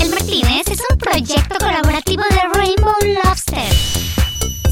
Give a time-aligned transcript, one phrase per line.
[0.00, 3.72] El Martínez es un proyecto colaborativo de Rainbow Lobster.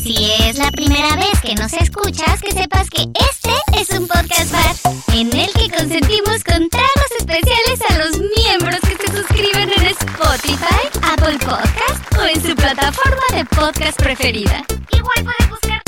[0.03, 4.53] Si es la primera vez que nos escuchas, que sepas que este es un podcast
[4.53, 9.87] bar en el que consentimos con tragos especiales a los miembros que se suscriben en
[9.87, 14.65] Spotify, Apple Podcast o en su plataforma de podcast preferida.
[14.91, 15.84] Igual puedes buscar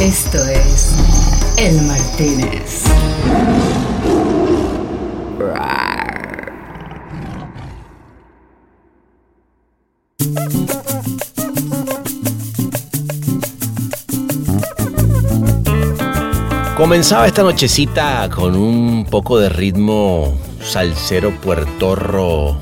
[0.00, 0.94] Esto es
[1.56, 2.84] El Martínez.
[16.76, 22.58] Comenzaba esta nochecita con un poco de ritmo salsero puertorro,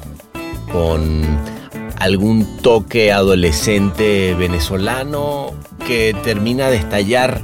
[0.72, 1.22] con
[1.98, 5.52] algún toque adolescente venezolano
[5.86, 7.40] que termina de estallar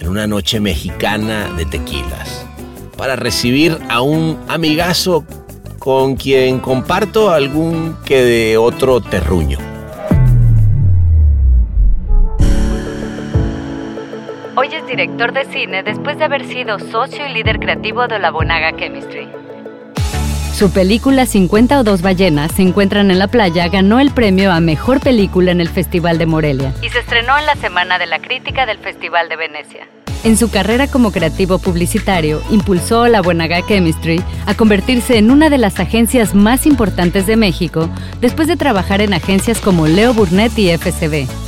[0.00, 2.44] en una noche mexicana de tequilas,
[2.96, 5.24] para recibir a un amigazo
[5.78, 9.58] con quien comparto algún que de otro terruño.
[14.56, 18.30] Hoy es director de cine después de haber sido socio y líder creativo de la
[18.30, 19.28] Bonaga Chemistry.
[20.56, 24.60] Su película 50 o dos ballenas se encuentran en la playa ganó el premio a
[24.60, 28.20] Mejor Película en el Festival de Morelia y se estrenó en la Semana de la
[28.20, 29.86] Crítica del Festival de Venecia.
[30.24, 35.50] En su carrera como creativo publicitario, impulsó a la Buenaga Chemistry a convertirse en una
[35.50, 37.90] de las agencias más importantes de México
[38.22, 41.45] después de trabajar en agencias como Leo Burnett y FCB.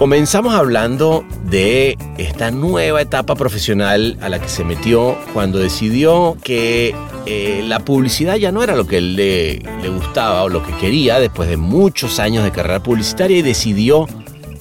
[0.00, 6.94] Comenzamos hablando de esta nueva etapa profesional a la que se metió cuando decidió que
[7.26, 11.20] eh, la publicidad ya no era lo que le, le gustaba o lo que quería
[11.20, 14.06] después de muchos años de carrera publicitaria y decidió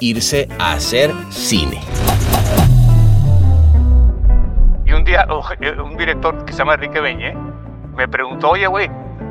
[0.01, 1.79] irse a hacer cine.
[4.85, 5.41] Y un día oh,
[5.81, 7.33] un director que se llama Enrique Beñé
[7.95, 8.89] me preguntó, oye, güey,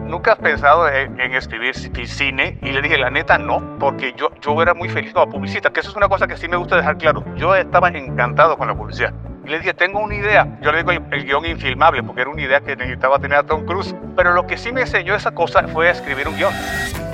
[0.08, 2.58] ¿nunca has pensado en, escribir ci- cine?
[2.62, 5.80] Y le dije, la neta, no, porque yo, yo era muy feliz como publicista, que
[5.80, 7.24] eso es una cosa que sí me gusta dejar claro.
[7.36, 9.12] Yo estaba encantado con la publicidad.
[9.46, 10.58] Y le dije, tengo una idea.
[10.62, 13.42] Yo le digo el, el guion infilmable, porque era una idea que necesitaba tener a
[13.44, 13.94] Tom Cruise.
[14.16, 16.52] Pero lo que sí me enseñó esa cosa fue escribir un guion.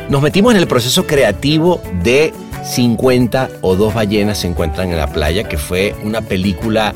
[0.08, 2.32] Nos metimos en el proceso creativo de
[2.64, 6.92] 50 o dos ballenas se encuentran en la playa, que fue una película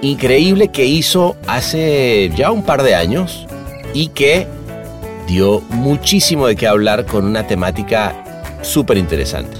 [0.00, 3.46] increíble que hizo hace ya un par de años
[3.94, 4.46] y que
[5.26, 8.14] dio muchísimo de qué hablar con una temática
[8.62, 9.56] súper interesante.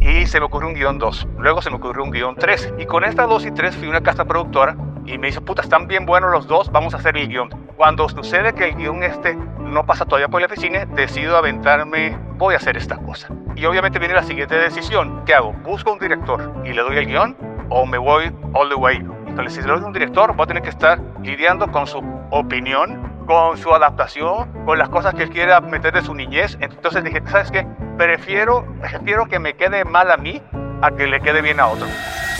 [0.00, 1.28] Y se me ocurrió un guion 2.
[1.38, 2.74] Luego se me ocurrió un guion 3.
[2.78, 4.76] Y con esta 2 y 3 fui a una casa productora
[5.06, 7.50] y me dice, puta, están bien buenos los dos, vamos a hacer el guion.
[7.76, 12.54] Cuando sucede que el guion este no pasa todavía por el oficina, decido aventarme, voy
[12.54, 13.28] a hacer esta cosa.
[13.56, 15.22] Y obviamente viene la siguiente decisión.
[15.26, 15.52] ¿Qué hago?
[15.64, 17.36] ¿Busco un director y le doy el guion
[17.68, 19.04] o me voy all the way?
[19.34, 21.98] Entonces, si le doy a un director, voy a tener que estar lidiando con su
[22.30, 26.56] opinión, con su adaptación, con las cosas que él quiera meter de su niñez.
[26.60, 27.66] Entonces dije, ¿sabes qué?
[27.98, 30.40] Prefiero, prefiero que me quede mal a mí
[30.80, 31.84] a que le quede bien a otro.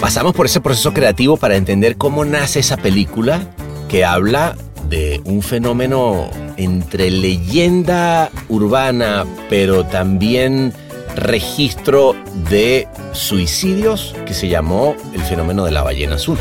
[0.00, 3.41] Pasamos por ese proceso creativo para entender cómo nace esa película
[3.88, 4.54] que habla
[4.88, 10.72] de un fenómeno entre leyenda urbana, pero también
[11.16, 12.14] registro
[12.50, 16.38] de suicidios que se llamó el fenómeno de la ballena azul.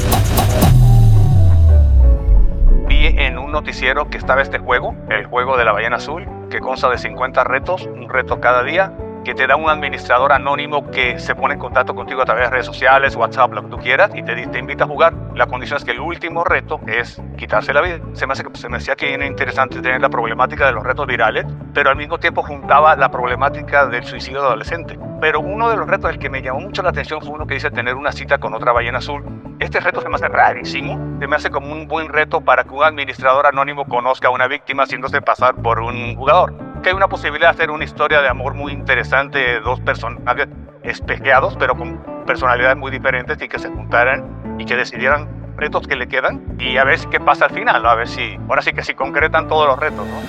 [2.88, 6.60] Vi en un noticiero que estaba este juego, el juego de la ballena azul, que
[6.60, 11.18] consta de 50 retos, un reto cada día, que te da un administrador anónimo que
[11.20, 14.12] se pone en contacto contigo a través de redes sociales, WhatsApp, lo que tú quieras,
[14.14, 15.14] y te, te invita a jugar.
[15.36, 18.00] La condición es que el último reto es quitarse la vida.
[18.14, 21.08] Se me, hace, se me hacía que era interesante tener la problemática de los retos
[21.08, 25.00] virales, pero al mismo tiempo juntaba la problemática del suicidio adolescente.
[25.22, 27.54] Pero uno de los retos, el que me llamó mucho la atención, fue uno que
[27.54, 29.24] dice tener una cita con otra ballena azul.
[29.60, 32.72] Este reto se me hace rarísimo, se me hace como un buen reto para que
[32.72, 36.73] un administrador anónimo conozca a una víctima haciéndose pasar por un jugador.
[36.84, 40.48] Que hay una posibilidad de hacer una historia de amor muy interesante de dos personajes
[40.84, 45.96] espejeados, pero con personalidades muy diferentes y que se juntaran y que decidieran retos que
[45.96, 48.84] le quedan y a ver qué pasa al final, a ver si, ahora sí que
[48.84, 50.22] si concretan todos los retos, ¿no?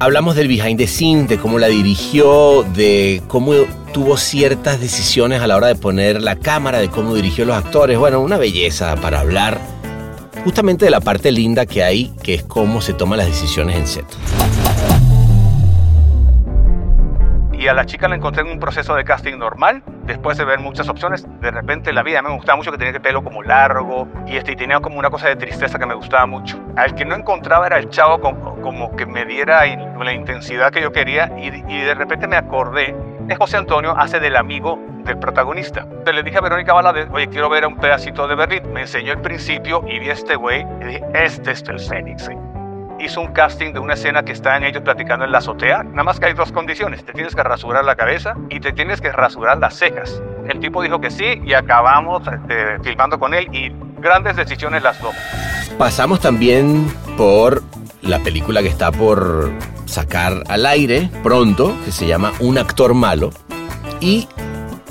[0.00, 3.52] Hablamos del behind the scenes, de cómo la dirigió, de cómo
[3.94, 7.96] tuvo ciertas decisiones a la hora de poner la cámara, de cómo dirigió los actores.
[7.96, 9.58] Bueno, una belleza para hablar
[10.42, 13.86] justamente de la parte linda que hay, que es cómo se toman las decisiones en
[13.86, 14.95] set.
[17.66, 20.44] Y y a la chica la encontré en un proceso de casting normal, después de
[20.44, 23.42] ver muchas opciones, de repente la vida me gustaba mucho que tenía el pelo como
[23.42, 26.60] largo y, este, tenía como una cosa de tristeza que me gustaba mucho.
[26.76, 30.92] Al que no encontraba era el chavo como, que me diera la intensidad que yo
[30.92, 35.80] quería y, y de repente me acordé de José Antonio hace del amigo del protagonista.
[35.80, 38.72] Entonces le dije a Verónica Valadez, oye, quiero ver un pedacito de Berlín.
[38.72, 42.30] Me enseñó el principio y vi este güey y este es el Fénix
[43.00, 45.82] hizo un casting de una escena que están ellos platicando en la azotea.
[45.82, 47.04] Nada más que hay dos condiciones.
[47.04, 50.22] Te tienes que rasurar la cabeza y te tienes que rasurar las cejas.
[50.48, 55.00] El tipo dijo que sí y acabamos este, filmando con él y grandes decisiones las
[55.00, 55.14] dos.
[55.78, 57.62] Pasamos también por
[58.02, 59.50] la película que está por
[59.86, 63.30] sacar al aire pronto, que se llama Un actor malo.
[64.00, 64.28] Y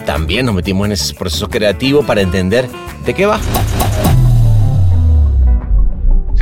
[0.06, 2.68] también nos metimos en ese proceso creativo para entender
[3.06, 3.40] de qué va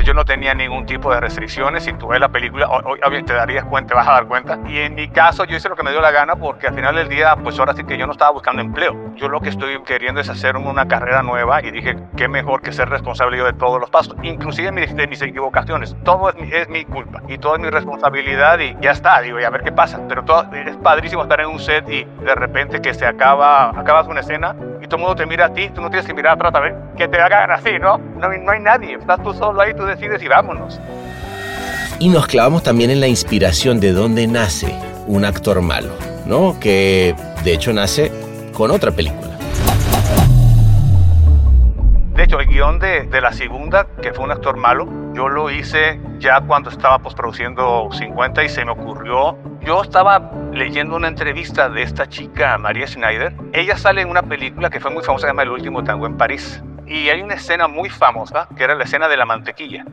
[0.04, 1.84] yo no tenía ningún tipo de restricciones.
[1.84, 4.60] Si tú ves la película, obviamente te darías cuenta, te vas a dar cuenta.
[4.68, 6.96] Y en mi caso, yo hice lo que me dio la gana porque al final
[6.96, 8.96] del día, pues ahora sí que yo no estaba buscando empleo.
[9.16, 12.72] Yo lo que estoy queriendo es hacer una carrera nueva y dije, qué mejor que
[12.72, 15.96] ser responsable yo de todos los pasos, inclusive de mis equivocaciones.
[16.04, 19.40] Todo es mi, es mi culpa y todo es mi responsabilidad y ya está, digo,
[19.40, 20.00] y a ver qué pasa.
[20.08, 24.08] Pero todo, es padrísimo estar en un set y de repente que se acaba, acabas
[24.08, 24.56] una escena
[24.94, 26.76] todo el mundo te mira a ti, tú no tienes que mirar atrás a ver
[26.96, 27.98] que te hagan así, ¿no?
[27.98, 30.80] No, no hay nadie, estás tú solo ahí, tú decides y vámonos.
[31.98, 34.72] Y nos clavamos también en la inspiración de dónde nace
[35.08, 35.90] un actor malo,
[36.28, 36.60] ¿no?
[36.60, 38.12] Que de hecho nace
[38.54, 39.33] con otra película.
[42.40, 46.42] El guion de, de, la segunda, que fue un actor malo, yo lo hice ya
[46.42, 49.38] cuando estaba postproduciendo 50 y se me ocurrió.
[49.62, 53.34] Yo estaba leyendo una entrevista de esta chica, María Schneider.
[53.54, 56.18] Ella sale en una película que fue muy famosa, se llama El último tango en
[56.18, 56.64] París.
[56.86, 59.86] Y hay una escena muy famosa, que era la escena de la mantequilla.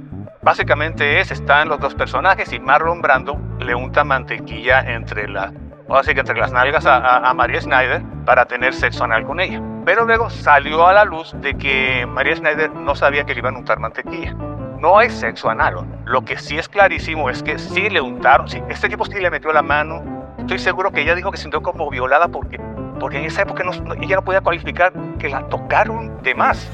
[0.43, 5.53] Básicamente es, están los dos personajes y Marlon Brando le unta mantequilla entre la,
[5.97, 9.61] así que entre las nalgas a, a, María Schneider para tener sexo anal con ella.
[9.85, 13.57] Pero luego salió a la luz de que María Schneider no sabía que le iban
[13.57, 14.35] a untar mantequilla.
[14.79, 15.85] No hay sexo anal.
[16.05, 19.31] Lo que sí es clarísimo es que sí le untaron, sí, este tipo sí le
[19.31, 20.03] metió la mano.
[20.39, 22.59] Estoy seguro que ella dijo que se sintió como violada porque,
[22.99, 23.63] porque en esa época
[24.01, 26.69] ella no podía cualificar que la tocaron de más.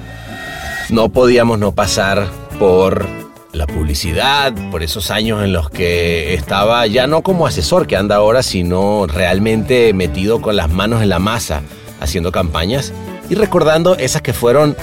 [0.88, 2.26] No podíamos no pasar
[2.58, 3.25] por
[3.56, 8.16] la publicidad, por esos años en los que estaba ya no como asesor que anda
[8.16, 11.62] ahora, sino realmente metido con las manos en la masa,
[12.00, 12.92] haciendo campañas
[13.28, 14.76] y recordando esas que fueron,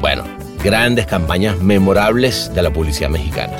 [0.00, 0.24] bueno,
[0.62, 3.56] grandes campañas memorables de la publicidad mexicana.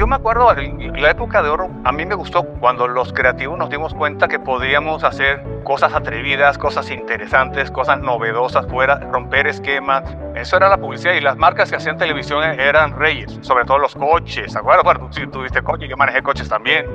[0.00, 3.68] Yo, me acuerdo, la época de oro, a mí me gustó cuando los creativos nos
[3.68, 10.02] dimos cuenta que podíamos hacer cosas atrevidas, cosas interesantes, cosas novedosas, fuera, romper esquemas.
[10.34, 13.94] Eso era la publicidad y las marcas que hacían televisión eran reyes, sobre todo los
[13.94, 14.56] coches.
[14.64, 16.86] Bueno, bueno tú, tuviste coche, yo manejé coches también.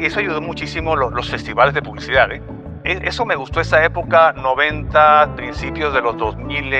[0.00, 2.32] Y eso ayudó muchísimo los, los festivales de publicidad.
[2.32, 2.40] ¿eh?
[2.84, 6.72] E, eso me gustó esa época, 90, principios de los 2000,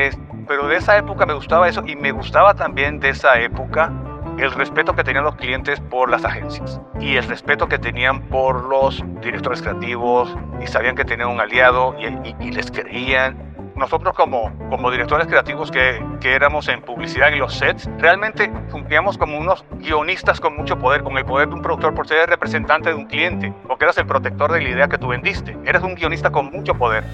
[0.49, 3.93] pero de esa época me gustaba eso y me gustaba también de esa época
[4.39, 8.65] el respeto que tenían los clientes por las agencias y el respeto que tenían por
[8.65, 13.45] los directores creativos y sabían que tenían un aliado y, les creían.
[13.77, 19.19] Nosotros como, como directores creativos que, que éramos en publicidad y los sets, realmente cumplíamos
[19.19, 22.27] como unos guionistas con mucho poder, con el poder de un productor por ser el
[22.29, 25.59] representante de un cliente, porque eras el protector de la idea que tú vendiste.
[25.67, 27.05] Eres un guionista con mucho poder.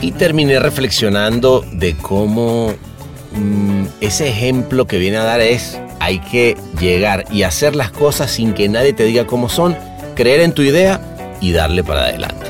[0.00, 2.74] Y terminé reflexionando de cómo
[3.34, 8.30] mm, ese ejemplo que viene a dar es hay que llegar y hacer las cosas
[8.30, 9.76] sin que nadie te diga cómo son,
[10.14, 11.00] creer en tu idea
[11.40, 12.46] y darle para adelante.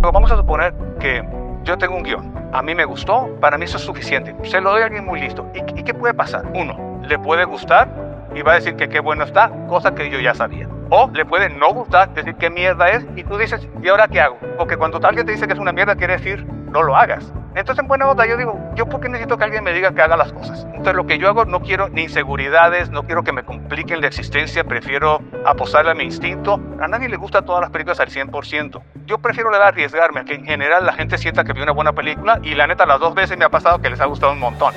[0.00, 1.22] Vamos a suponer que
[1.64, 4.70] yo tengo un guion, a mí me gustó, para mí eso es suficiente, se lo
[4.70, 5.46] doy a alguien muy listo.
[5.54, 6.50] ¿Y, qué puede pasar?
[6.54, 7.88] Uno, le puede gustar
[8.34, 10.68] y va a decir que qué bueno está, cosa que yo ya sabía.
[10.90, 14.20] O le puede no gustar, decir qué mierda es, y tú dices, ¿y ahora qué
[14.20, 14.38] hago?
[14.58, 17.32] Porque cuando alguien te dice que es una mierda, quiere decir, no lo hagas.
[17.54, 20.00] Entonces, en buena onda, yo digo, ¿yo por qué necesito que alguien me diga que
[20.00, 20.64] haga las cosas?
[20.66, 24.06] Entonces, lo que yo hago, no quiero ni inseguridades, no quiero que me compliquen la
[24.06, 26.60] existencia, prefiero apostarle a mi instinto.
[26.80, 28.80] A nadie le gusta todas las películas al 100%.
[29.06, 32.38] Yo prefiero arriesgarme a que en general la gente sienta que vi una buena película
[32.42, 34.72] y la neta, las dos veces me ha pasado que les ha gustado un montón.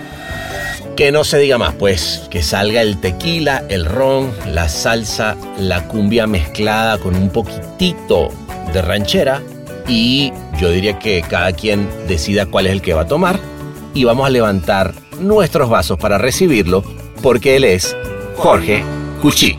[0.96, 5.88] Que no se diga más, pues, que salga el tequila, el ron, la salsa, la
[5.88, 8.30] cumbia mezclada con un poquitito
[8.74, 9.42] de ranchera
[9.88, 13.40] y yo diría que cada quien decida cuál es el que va a tomar
[13.94, 16.84] y vamos a levantar nuestros vasos para recibirlo
[17.22, 17.96] porque él es
[18.36, 18.84] Jorge
[19.22, 19.58] Cuchi.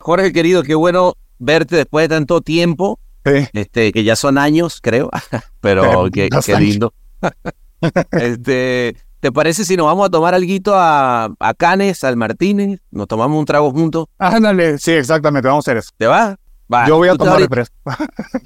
[0.00, 3.00] Jorge querido, qué bueno verte después de tanto tiempo.
[3.24, 5.10] Este, que ya son años, creo,
[5.60, 6.28] pero qué,
[6.60, 6.94] lindo.
[8.12, 12.80] este, ¿te parece si nos vamos a tomar algo a, a Canes, al Martínez?
[12.90, 14.06] Nos tomamos un trago juntos.
[14.18, 15.90] Ándale, sí, exactamente, vamos a hacer eso.
[15.96, 16.36] ¿Te va?
[16.72, 16.86] Va.
[16.88, 17.76] Yo voy a ¿Tú tomar refresco.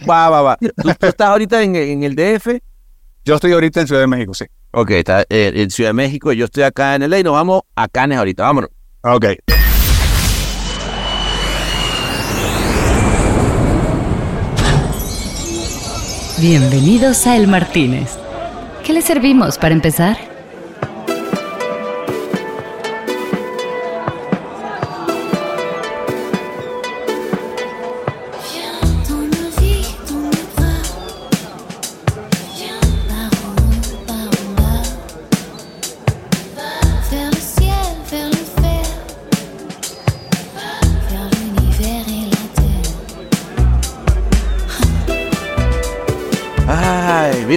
[0.08, 0.56] Va, va, va.
[0.60, 2.60] ¿Tú, tú estás ahorita en, en el DF?
[3.24, 4.46] Yo estoy ahorita en Ciudad de México, sí.
[4.72, 7.62] Ok, está eh, en Ciudad de México, yo estoy acá en LA y nos vamos
[7.74, 8.70] a Canes ahorita, vámonos.
[9.02, 9.26] Ok.
[16.40, 18.19] Bienvenidos a El Martínez.
[18.90, 20.29] ¿Qué le servimos para empezar?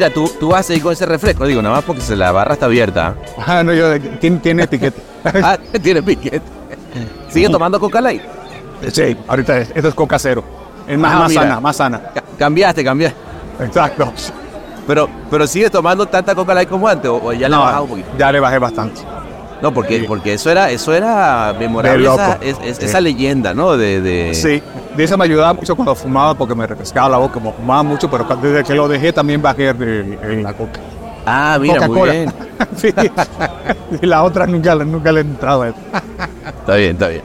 [0.04, 2.32] Mira, tú, tú vas a ir con ese refresco, digo, nada más porque se la
[2.32, 3.16] barra está abierta.
[3.46, 5.02] Ah, no, yo, tiene, tiene etiqueta.
[5.26, 6.42] Ah, tiene piquete.
[7.30, 8.22] ¿Sigue tomando Coca Light?
[8.92, 10.44] sí, ahorita es, esto es coca cero.
[10.86, 12.02] Es más, Ah, más sana, más sana.
[12.14, 13.18] Ca- Cambiaste, cambiaste.
[13.62, 14.12] Exacto.
[14.86, 17.84] Pero, pero sigues tomando tanta Coca Light como antes, o, o ya le has bajado
[17.86, 18.10] un poquito.
[18.18, 19.00] ya le bajé bastante.
[19.64, 22.44] No, porque, porque eso era, eso era memorable, esa, loco.
[22.44, 22.86] es- es- Sí.
[22.86, 23.78] esa leyenda, ¿no?
[23.78, 24.34] De, de...
[24.34, 24.62] Sí,
[24.98, 28.12] de eso me ayudaba mucho cuando fumaba porque me refrescaba la boca, como fumaba mucho,
[28.12, 30.82] pero desde que lo dejé también bajé en, la coca.
[31.26, 32.34] Ah, mira, muy bien.
[32.76, 32.94] sí.
[34.02, 35.78] Y la otra nunca, nunca le he entrado a eso.
[36.60, 37.22] Está bien, está bien.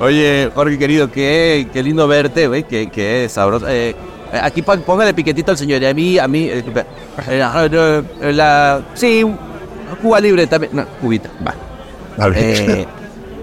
[0.00, 3.66] Oye, Jorge querido, qué, qué lindo verte, güey, qué, qué sabroso.
[3.68, 3.94] Eh,
[4.42, 6.64] aquí póngale piquetito al señor, y a mí, a mí, eh,
[7.28, 9.24] eh, la, sí,
[10.02, 11.54] Cuba libre también, no, cubita, va.
[12.34, 12.86] Eh,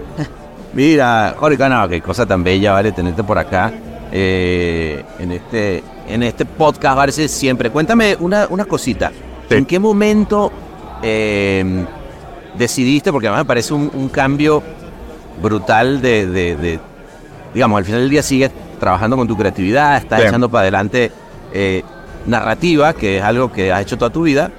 [0.74, 3.72] mira, Jorge, no, qué cosa tan bella, vale, tenerte por acá
[4.12, 7.70] eh, en este en este podcast, parece siempre.
[7.70, 9.10] Cuéntame una, una cosita.
[9.48, 9.54] Sí.
[9.56, 10.52] ¿En qué momento
[11.02, 11.84] eh,
[12.58, 14.62] decidiste, porque además me parece un, un cambio
[15.42, 16.80] brutal de, de- de-
[17.54, 20.26] digamos, al final del día sigues trabajando con tu creatividad, estás Sí.
[20.28, 21.10] echando para adelante
[21.52, 21.82] eh,
[22.26, 24.50] narrativa, que es algo que has hecho toda tu vida,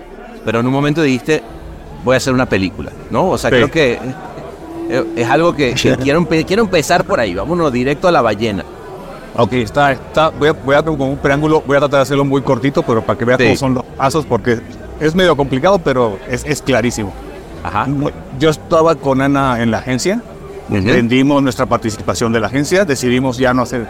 [0.44, 1.44] pero en un momento dijiste,
[2.06, 3.32] voy a hacer una película, ¿no?
[3.32, 3.56] O sea, Sí.
[3.58, 4.00] creo que
[4.90, 8.64] eh, es algo que, que quiero, quiero empezar por ahí, vámonos directo a la ballena.
[9.38, 12.24] Ok, está, está, voy a, voy a como un preámbulo, voy a tratar de hacerlo
[12.24, 13.46] muy cortito, pero para que veas Sí.
[13.48, 14.60] cómo son los pasos, porque
[15.02, 17.12] es medio complicado, pero es, es clarísimo.
[17.62, 17.86] Ajá.
[18.40, 20.22] Yo estaba con Ana en la agencia,
[20.70, 20.84] Ujú.
[20.86, 23.86] vendimos nuestra participación de la agencia, decidimos ya no hacer,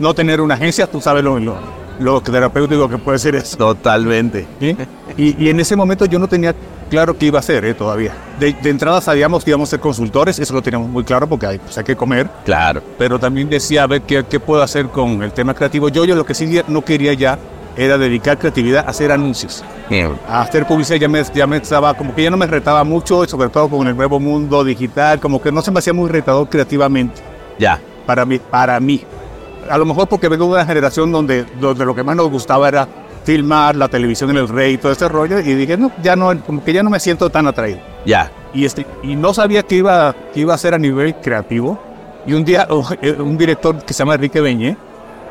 [0.00, 1.54] no tener una agencia, tú sabes lo, lo,
[2.00, 3.56] lo terapéutico que puede ser eso.
[3.56, 4.46] Totalmente.
[4.58, 4.76] ¿sí?
[5.16, 6.54] Y, y en ese momento yo no tenía
[6.88, 8.12] claro qué iba a hacer eh, todavía.
[8.40, 11.46] De, de entrada sabíamos que íbamos a ser consultores, eso lo teníamos muy claro porque
[11.46, 12.82] hay, pues, hay que comer, Claro.
[12.98, 15.88] pero también decía, a ver, ¿qué, qué puedo hacer con el tema creativo?
[15.88, 17.38] Yo, yo lo que sí no quería ya
[17.76, 19.62] era dedicar creatividad a hacer anuncios,
[20.28, 23.24] a hacer publicidad, ya me, ya me estaba, como que ya no me retaba mucho,
[23.28, 26.48] sobre todo con el nuevo mundo digital, como que no se me hacía muy retador
[26.48, 27.20] creativamente
[27.58, 27.78] Ya.
[28.04, 29.02] para mí, para mí.
[29.70, 32.66] A lo mejor porque vengo de una generación donde, donde lo que más nos gustaba
[32.68, 32.88] era
[33.32, 36.34] filmar, la televisión en el rey y todo ese rollo, y dije, no, ya no,
[36.46, 37.78] como que ya no me siento tan atraído.
[38.06, 38.30] Ya.
[38.54, 41.78] Y, este, y no sabía que iba, que iba a ser a nivel creativo.
[42.26, 44.78] Y un día oh, eh, un director que se llama Enrique Beñé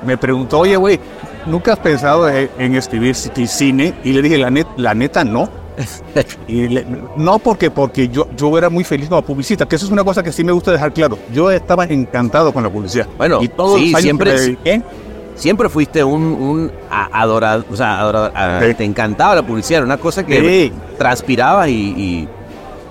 [0.05, 0.99] me preguntó, oye, güey,
[1.47, 3.95] ¿nunca has pensado en, en escribir ci- cine?
[4.03, 5.49] Y le dije, la, net, la neta, no.
[6.47, 6.85] Y le-
[7.15, 10.21] no porque, porque yo, yo era muy feliz como publicista, que eso es una cosa
[10.21, 11.17] que sí me gusta dejar claro.
[11.33, 13.07] Yo estaba encantado con la publicidad.
[13.17, 14.81] Bueno, y todos sí, los años siempre que me dediqué,
[15.37, 18.31] Siempre fuiste un, un adorador, o sea, adorador,
[18.67, 18.73] Sí.
[18.73, 20.73] te encantaba la publicidad, era una cosa que Sí.
[20.97, 22.27] transpiraba y, y-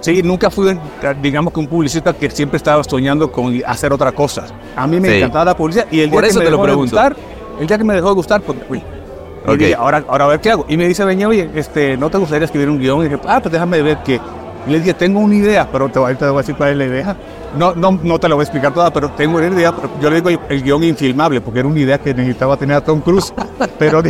[0.00, 0.78] Sí, nunca fui,
[1.20, 4.44] digamos que un publicista que siempre estaba soñando con hacer otra cosa.
[4.76, 5.16] A mí me Sí.
[5.16, 6.96] encantaba la publicidad y el Por día eso que me te lo dejó de pregunto.
[6.96, 7.16] gustar,
[7.60, 8.78] el día que me dejó de gustar, pues me fui.
[8.78, 9.56] Y Ok.
[9.56, 10.64] dije, ahora, ahora a ver qué hago.
[10.68, 13.00] Y me dice Beña, oye, este, ¿no te gustaría escribir un guion?
[13.00, 14.20] Y dije, ah, pues déjame ver qué.
[14.66, 16.76] Y le dije, tengo una idea, pero te voy, te voy a decir cuál es
[16.76, 17.16] la idea.
[17.56, 19.72] No, no, no te la voy a explicar toda, pero tengo una idea.
[19.74, 22.80] Pero yo le digo el, guion infilmable, porque era una idea que necesitaba tener a
[22.84, 23.32] Tom Cruise.
[23.78, 24.02] Pero,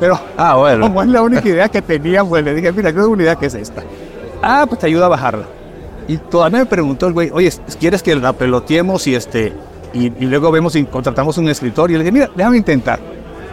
[0.00, 0.86] pero Ah, bueno.
[0.86, 3.36] como es la única idea que tenía, pues le dije, mira, yo tengo una idea
[3.36, 3.82] que es esta.
[4.42, 5.44] Ah, pues te ayuda a bajarla.
[6.08, 9.52] Y todavía me preguntó el güey, oye, ¿quieres que la peloteemos y este
[9.94, 11.90] y, y luego vemos si contratamos un escritor?
[11.90, 12.98] Y le dije, mira, déjame intentar.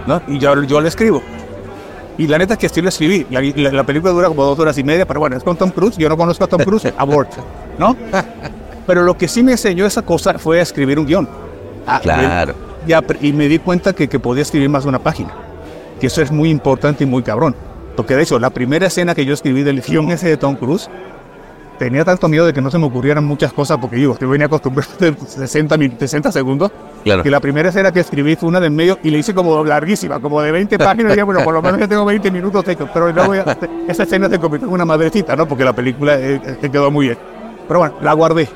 [0.07, 0.21] ¿no?
[0.27, 1.21] Y yo, yo le escribo.
[2.21, 3.25] Y la neta es que sí lo escribí.
[3.31, 5.71] La, la- la película dura como dos horas y media, pero bueno, es con Tom
[5.71, 5.97] Cruise.
[5.97, 7.31] Yo no conozco a Tom Cruise, abort.
[7.79, 7.95] ¿No?
[8.85, 11.27] Pero lo que sí me enseñó esa cosa fue a escribir un guion.
[11.87, 12.53] Ah, Claro.
[13.21, 15.33] y, y me di cuenta que, que podía escribir más de una página.
[15.99, 17.55] Que eso es muy importante y muy cabrón.
[17.95, 20.89] Porque de hecho, la primera escena que yo escribí del guion ese de Tom Cruise
[21.85, 24.45] tenía tanto miedo de que no se me ocurrieran muchas cosas porque digo, yo venía
[24.45, 26.71] acostumbrado de 60, min- 60 segundos.
[27.03, 27.23] Claro.
[27.23, 29.63] Que la primera escena que escribí fue una de en medio y le hice como
[29.63, 31.13] larguísima, como de 20 páginas.
[31.13, 32.87] Y dije, bueno, por lo menos ya tengo 20 minutos hechos.
[32.93, 33.57] Pero luego ya-
[33.87, 35.47] esa escena se convirtió en una madrecita, ¿no?
[35.47, 37.17] Porque la película eh, eh, quedó muy bien.
[37.67, 38.47] Pero bueno, la guardé.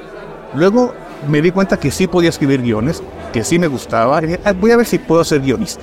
[0.54, 0.94] Luego
[1.28, 3.02] me di cuenta que sí podía escribir guiones,
[3.34, 4.20] que sí me gustaba.
[4.22, 5.82] Y dije, "Ah, voy a ver si puedo ser guionista.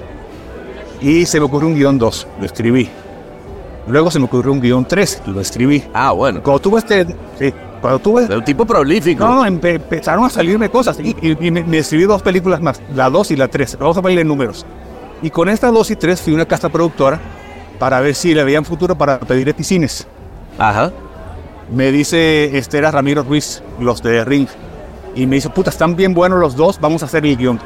[1.00, 2.88] Y se me ocurrió un guion 2, lo escribí.
[3.86, 5.82] Luego se me ocurrió un guion 3, lo escribí.
[5.92, 6.40] Ah, bueno.
[6.42, 7.04] Cuando tuve este.
[7.38, 8.26] Sí, cuando tuve.
[8.28, 9.24] De un tipo prolífico.
[9.26, 10.98] No, empe- empezaron a salirme cosas.
[11.00, 13.78] Y, y- y me, me escribí dos películas más, la 2 y la 3.
[13.80, 14.64] Vamos a verle números.
[15.20, 17.20] Y con esta 2 y 3 fui a una casa productora
[17.78, 20.06] para ver si le veían futuro para pedir epicines.
[20.58, 20.92] Ajá.
[21.74, 24.46] Me dice este era Ramiro Ruiz, los de Ring.
[25.14, 27.58] Y me dice, puta, están bien buenos los dos, vamos a hacer el guion.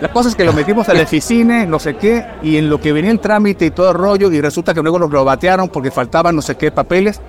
[0.00, 2.92] La cosa es que lo metimos al Eficine, no sé qué, y en lo que
[2.92, 5.90] venía el trámite y todo el rollo, y resulta que luego nos lo batearon porque
[5.90, 7.20] faltaban no sé qué papeles.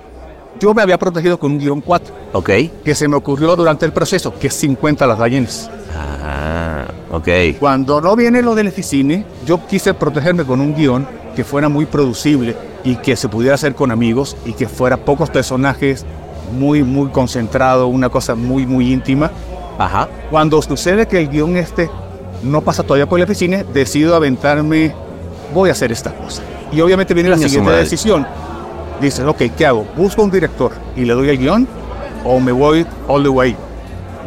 [0.58, 2.50] Yo me había protegido con un guion 4, Ok.
[2.84, 5.70] que se me ocurrió durante el proceso, que es 50 las ballenas.
[5.94, 7.28] Ah, ok.
[7.60, 11.84] Cuando no viene lo del Eficine, yo quise protegerme con un guion que fuera muy
[11.86, 16.04] producible y que se pudiera hacer con amigos y que fuera pocos personajes,
[16.58, 19.30] muy, muy concentrado, una cosa muy, muy íntima.
[19.78, 20.08] Ajá.
[20.30, 21.90] Cuando sucede que el guion este
[22.42, 24.94] no pasa todavía por el Eficine, decido aventarme,
[25.54, 26.42] voy a hacer esta cosa.
[26.72, 28.26] Y obviamente viene la siguiente decisión.
[29.00, 29.86] Dices, ok, ¿qué hago?
[29.96, 31.68] ¿Busco un director y le doy el guion
[32.24, 33.56] o me voy all the way?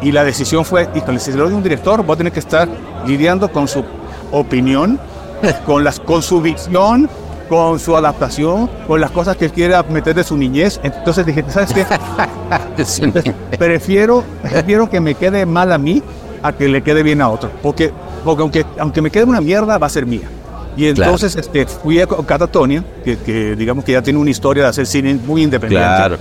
[0.02, 2.68] Y la decisión fue, híjole, si le doy un director, voy a tener que estar
[3.06, 3.84] lidiando con su
[4.30, 4.98] opinión,
[5.66, 7.10] con, las, con su visión,
[7.48, 10.80] con su adaptación, con las cosas que él quiera meter de su niñez.
[10.82, 11.84] Entonces dije, ¿sabes qué?
[13.58, 16.02] prefiero, prefiero que me quede mal a mí
[16.42, 17.50] a que le quede bien a otro.
[17.62, 17.90] Porque,
[18.24, 20.28] porque aunque, aunque me quede una mierda, va a ser mía.
[20.76, 21.12] Y Claro.
[21.12, 24.86] entonces este, fui a Catatonia, que, que digamos que ya tiene una historia de hacer
[24.86, 25.86] cine muy independiente.
[25.86, 26.16] Claro.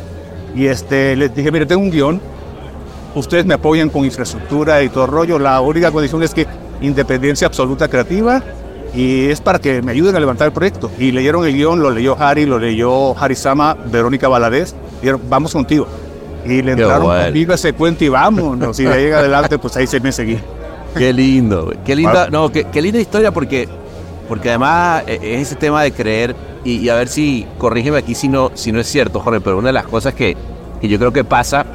[0.56, 2.20] Y este, les dije, mire, tengo un guion,
[3.16, 5.40] ustedes me apoyan con infraestructura y todo el rollo.
[5.40, 6.48] La única condición es que
[6.82, 8.42] independencia absoluta creativa
[8.96, 10.90] y es para que me ayuden a levantar el proyecto.
[10.98, 15.54] Y leyeron el guion, lo leyó Harry, lo leyó Harry Sama, Verónica Valadez, dijeron, vamos
[15.54, 15.88] contigo.
[16.46, 17.26] Y le entraron bueno.
[17.26, 18.80] conmigo a ese cuento y vámonos.
[18.80, 20.40] Y de ahí en adelante, pues ahí se me seguí.
[20.98, 21.72] Qué lindo.
[21.86, 23.68] Qué linda, no, qué, qué linda historia porque,
[24.28, 28.16] porque además eh, es ese tema de creer y, y a ver si, corrígeme aquí
[28.16, 30.36] si no, si no es cierto, Jorge, pero una de las cosas que,
[30.82, 31.66] que yo creo que pasa,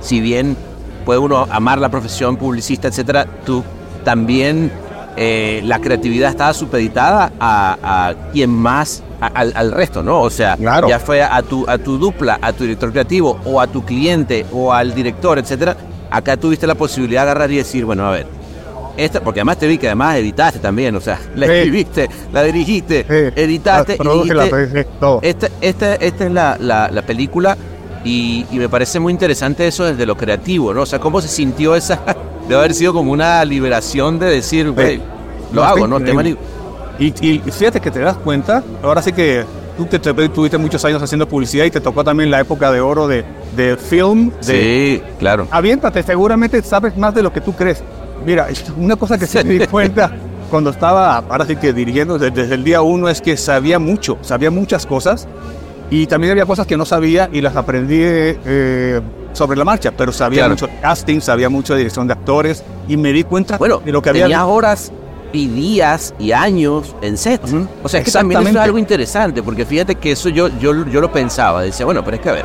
[0.00, 0.56] si bien
[1.04, 3.62] puede uno amar la profesión publicista, etcétera, tú
[4.04, 4.70] también
[5.16, 10.20] eh, la creatividad estaba supeditada a, a quien más, al, al resto, ¿no?
[10.20, 10.88] O sea, Claro.
[10.88, 14.44] ya fue a tu, a tu dupla, a tu director creativo, o a tu cliente,
[14.52, 15.76] o al director, etcétera.
[16.10, 18.26] Acá tuviste la posibilidad de agarrar y decir, bueno, a ver,
[18.96, 21.52] esta, porque además te vi que además editaste también, o sea, la Sí.
[21.52, 23.40] escribiste, la dirigiste, Sí.
[23.40, 25.18] editaste y Produje la- dijiste, todo.
[25.22, 27.56] esta, esta, esta es la, la- la película
[28.04, 30.82] y, y me parece muy interesante eso desde lo creativo, ¿no?
[30.82, 32.00] O sea, cómo se sintió esa,
[32.48, 34.98] de haber sido como una liberación de decir, güey,
[35.52, 35.98] lo No, hago, ¿no?
[36.00, 36.22] Tema
[36.98, 39.44] Y, y fíjate que te das cuenta, ahora sí que
[39.76, 42.80] tú que te- tuviste muchos años haciendo publicidad y te tocó también la época de
[42.80, 43.24] oro de,
[43.56, 44.30] de film.
[44.30, 45.48] De, Sí, claro.
[45.50, 47.82] Aviéntate, seguramente sabes más de lo que tú crees.
[48.24, 50.12] Mira, una cosa que sí me di cuenta
[50.50, 54.16] cuando estaba, ahora sí que dirigiendo desde, desde el día uno, es que sabía mucho,
[54.22, 55.26] sabía muchas cosas
[55.90, 59.00] y también había cosas que no sabía y las aprendí eh,
[59.32, 60.52] sobre la marcha, pero sabía Claro.
[60.54, 63.90] mucho de casting, sabía mucho de dirección de actores y me di cuenta Bueno, de
[63.92, 64.22] lo que había.
[64.24, 64.92] tenías horas
[65.36, 67.40] y días y años en set.
[67.82, 70.86] O sea, es que también eso es algo interesante, porque fíjate que eso yo, yo,
[70.86, 71.62] yo lo pensaba.
[71.62, 72.44] Decía, bueno, pero es que a ver,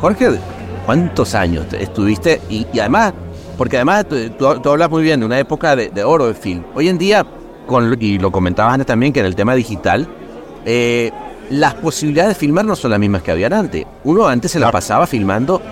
[0.00, 0.38] Jorge,
[0.84, 2.40] ¿cuántos años te- estuviste?
[2.48, 3.12] Y, y además,
[3.56, 4.06] porque además
[4.38, 6.62] tú, hablas muy bien de una época de, de oro de film.
[6.74, 7.24] Hoy en día,
[7.66, 10.06] con, y lo comentabas antes también, que en el tema digital,
[10.64, 11.10] eh,
[11.50, 13.86] las posibilidades de filmar no son las mismas que habían antes.
[14.04, 15.62] Uno antes se la pasaba filmando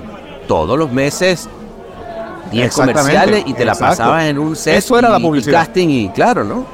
[0.46, 1.48] todos los meses
[2.54, 3.96] 10 Exactamente, comerciales y te la exacto.
[3.98, 5.60] pasabas en un set Eso era y- la y publicidad.
[5.60, 6.66] casting y claro, ¿no?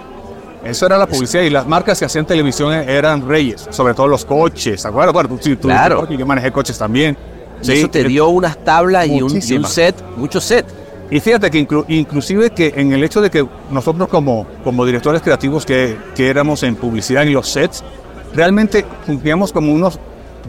[0.65, 4.25] Eso era la publicidad y las marcas que hacían televisión eran reyes, sobre todo los
[4.27, 5.13] coches, ¿te acuerdas?
[5.15, 6.01] Bueno, tú, Claro.
[6.01, 7.17] coche, yo manejé coches también.
[7.63, 10.67] Y eso te dio unas tablas y un, y set, muchos set.
[11.11, 15.23] Y fíjate que inclu- inclusive que en el hecho de que nosotros como, como directores
[15.23, 17.83] creativos que, que éramos en publicidad en los sets,
[18.35, 19.99] realmente cumplíamos como unos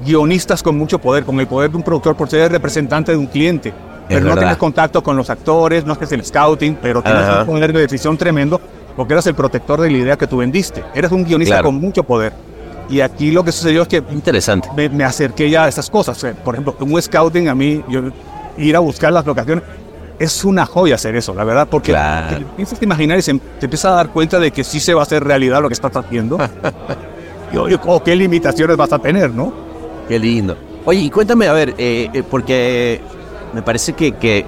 [0.06, 3.28] guionistas con mucho poder, con el poder de un productor por ser representante de un
[3.28, 3.74] cliente.
[4.08, 4.42] Pero no verdad.
[4.42, 7.42] tienes contacto con los actores, no haces el scouting, pero tienes Ajá.
[7.42, 8.60] un poder de decisión tremendo
[8.96, 10.84] porque eras el protector de la idea que tú vendiste.
[10.94, 11.68] Eres un guionista Claro.
[11.70, 12.34] con mucho poder.
[12.90, 14.68] Y aquí lo que sucedió es que Interesante.
[14.76, 16.22] me, me acerqué ya a esas cosas.
[16.44, 18.02] Por ejemplo, un scouting a mí, yo,
[18.58, 19.64] ir a buscar las locaciones,
[20.20, 22.36] es una joya hacer eso, la verdad, porque Claro.
[22.36, 24.94] te empiezas a imaginar y se- te empiezas a dar cuenta de que sí se
[24.94, 26.38] va a hacer realidad lo que estás haciendo.
[27.88, 29.71] o qué limitaciones vas a tener, ¿no?
[30.08, 30.58] Qué lindo.
[30.86, 33.00] Oye, y cuéntame, a ver, eh, eh, porque
[33.54, 34.46] me parece que, que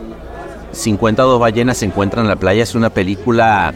[0.72, 3.74] 52 ballenas se encuentran en la playa es una película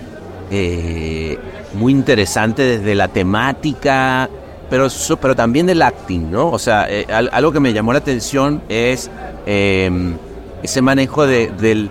[0.51, 1.37] eh,
[1.75, 4.29] muy interesante desde la temática,
[4.69, 4.87] pero,
[5.21, 6.49] pero también del acting, ¿no?
[6.49, 9.09] O sea, al- algo que me llamó la atención es
[9.45, 9.89] eh,
[10.63, 11.89] ese manejo de- del,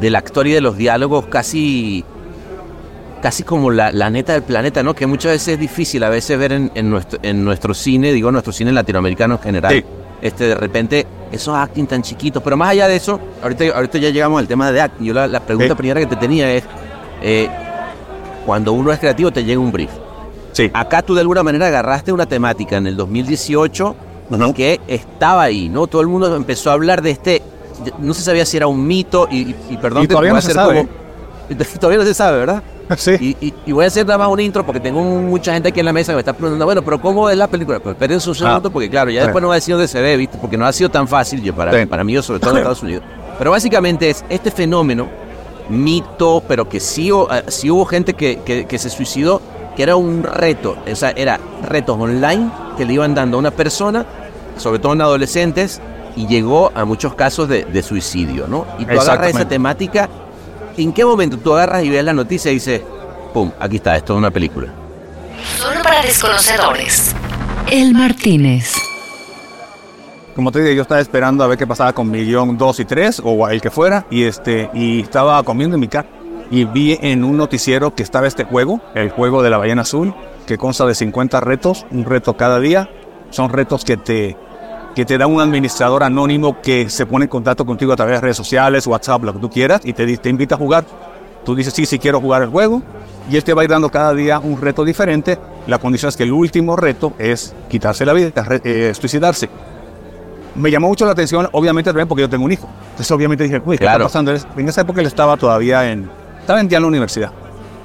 [0.00, 2.04] del actor y de los diálogos casi
[3.24, 4.92] casi como la, la neta del planeta, ¿no?
[4.94, 8.30] Que muchas veces es difícil a veces ver en, en nuestro, en nuestro cine, digo
[8.30, 9.72] nuestro cine latinoamericano en general.
[9.72, 9.82] Sí.
[10.20, 12.42] Este, de repente, esos acting tan chiquitos.
[12.42, 15.06] Pero más allá de eso, ahorita, ahorita ya llegamos al tema de acting.
[15.06, 15.78] Yo la, la pregunta Sí.
[15.78, 16.64] primera que te tenía es,
[17.22, 17.48] eh,
[18.44, 19.90] cuando uno es creativo te llega un brief.
[20.52, 20.70] Sí.
[20.74, 23.96] Acá tú de alguna manera agarraste una temática en el 2018
[24.28, 24.52] Ujú.
[24.52, 25.86] que estaba ahí, ¿no?
[25.86, 27.40] Todo el mundo empezó a hablar de este,
[28.00, 30.52] no se sabía si era un mito y, y- y perdón, Y todavía no se
[30.52, 30.86] sabe.
[31.48, 32.62] como- todavía no se sabe, ¿verdad?
[32.96, 33.12] Sí.
[33.40, 35.80] Y, y- y voy a hacer nada más un intro porque tengo mucha gente aquí
[35.80, 37.80] en la mesa que me está preguntando, bueno, pero ¿cómo es la película?
[37.80, 39.26] Pues espérense un segundo porque claro, ya Sí.
[39.26, 40.38] después no va a decir dónde se ve, ¿viste?
[40.40, 41.86] Porque no ha sido tan fácil yo para, Sí.
[41.86, 43.02] para mí, sobre todo en Estados Unidos.
[43.38, 45.08] Pero básicamente es este fenómeno,
[45.68, 49.40] mito, pero que sí, hu- eh, sí hubo gente que, que- que se suicidó,
[49.76, 53.50] que era un reto, o sea, era retos online que le iban dando a una
[53.50, 54.04] persona,
[54.56, 55.80] sobre todo en adolescentes,
[56.16, 58.66] y llegó a muchos casos de, de suicidio, ¿no?
[58.78, 60.08] Y tú agarras esa temática,
[60.76, 62.82] ¿en qué momento tú agarras y ves la noticia y dices,
[63.32, 64.68] pum, aquí está, esto es una película?
[65.58, 67.14] Solo para desconocedores.
[67.70, 68.74] El Martínez.
[70.34, 73.22] Como te dije, yo estaba esperando a ver qué pasaba con Millón 2 y 3
[73.24, 76.08] o el que fuera y este y estaba comiendo en mi casa
[76.50, 80.14] y vi en un noticiero que estaba este juego, el juego de la ballena azul,
[80.46, 82.90] que consta de 50 retos, un reto cada día.
[83.30, 84.36] Son retos que te
[84.94, 88.20] que te da un administrador anónimo que se pone en contacto contigo a través de
[88.20, 90.84] redes sociales, WhatsApp, lo que tú quieras y te, te invita a jugar.
[91.44, 92.82] Tú dices, sí, sí quiero jugar el juego
[93.30, 95.38] y él te va a ir dando cada día un reto diferente.
[95.66, 98.32] La condición es que el último reto es quitarse la vida,
[98.64, 99.48] eh, suicidarse
[100.54, 102.68] me llamó mucho la atención, obviamente también porque yo tengo un hijo.
[102.90, 104.06] Entonces, obviamente dije, uy, ¿qué Claro.
[104.06, 104.32] está pasando?
[104.56, 106.08] En esa época él estaba todavía en,
[106.40, 107.32] estaba en ya en la universidad.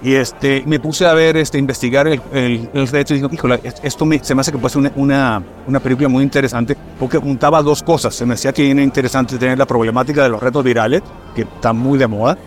[0.02, 3.60] Y este, me puse a ver, este, investigar el, el, el reto y dije, híjole,
[3.64, 6.78] es- esto me- se me hace que puede ser una, una, una película muy interesante
[6.98, 8.16] porque juntaba dos cosas.
[8.16, 11.02] Se me decía que era interesante tener la problemática de los retos virales,
[11.36, 12.38] que están muy de moda,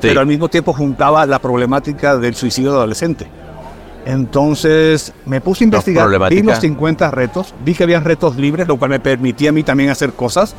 [0.00, 3.26] pero al mismo tiempo juntaba la problemática del suicidio adolescente.
[4.06, 6.42] Entonces me puse a investigar, vi problemática.
[6.52, 9.90] los 50 retos, vi que había retos libres, lo cual me permitía a mí también
[9.90, 10.54] hacer cosas.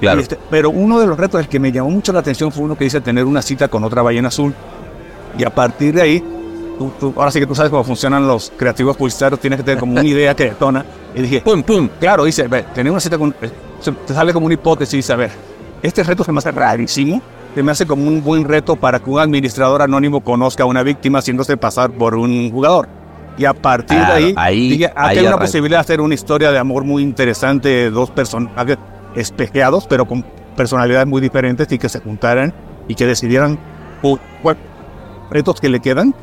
[0.00, 0.20] Claro.
[0.20, 2.76] Este- pero uno de los retos el que me llamó mucho la atención fue uno
[2.76, 4.54] que dice tener una cita con otra ballena azul.
[5.38, 6.24] Y a partir de ahí,
[6.78, 9.78] tú- tú- ahora sí que tú sabes cómo funcionan los creativos publicitarios, tienes que tener
[9.80, 10.84] como una idea que detona.
[11.14, 11.88] Y dije, Pum, pum.
[12.00, 13.34] Claro, dice, ve, tener una cita con...
[13.40, 13.50] eh,
[14.06, 15.30] Te sale como una hipótesis, dice, a ver,
[15.82, 17.20] este reto se me hace rarísimo,
[17.54, 20.82] se me hace como un buen reto para que un administrador anónimo conozca a una
[20.82, 22.88] víctima haciéndose pasar por un jugador.
[23.38, 26.00] Y a partir Claro, de ahí, ahí- dije, ah, ahí hay una posibilidad de hacer
[26.00, 28.76] una historia de amor muy interesante de dos personajes
[29.14, 30.24] espejeados, pero con
[30.56, 32.52] personalidades muy diferentes y que se juntaran
[32.86, 33.58] y que decidieran
[34.42, 34.60] bueno,
[35.30, 36.14] retos que le quedan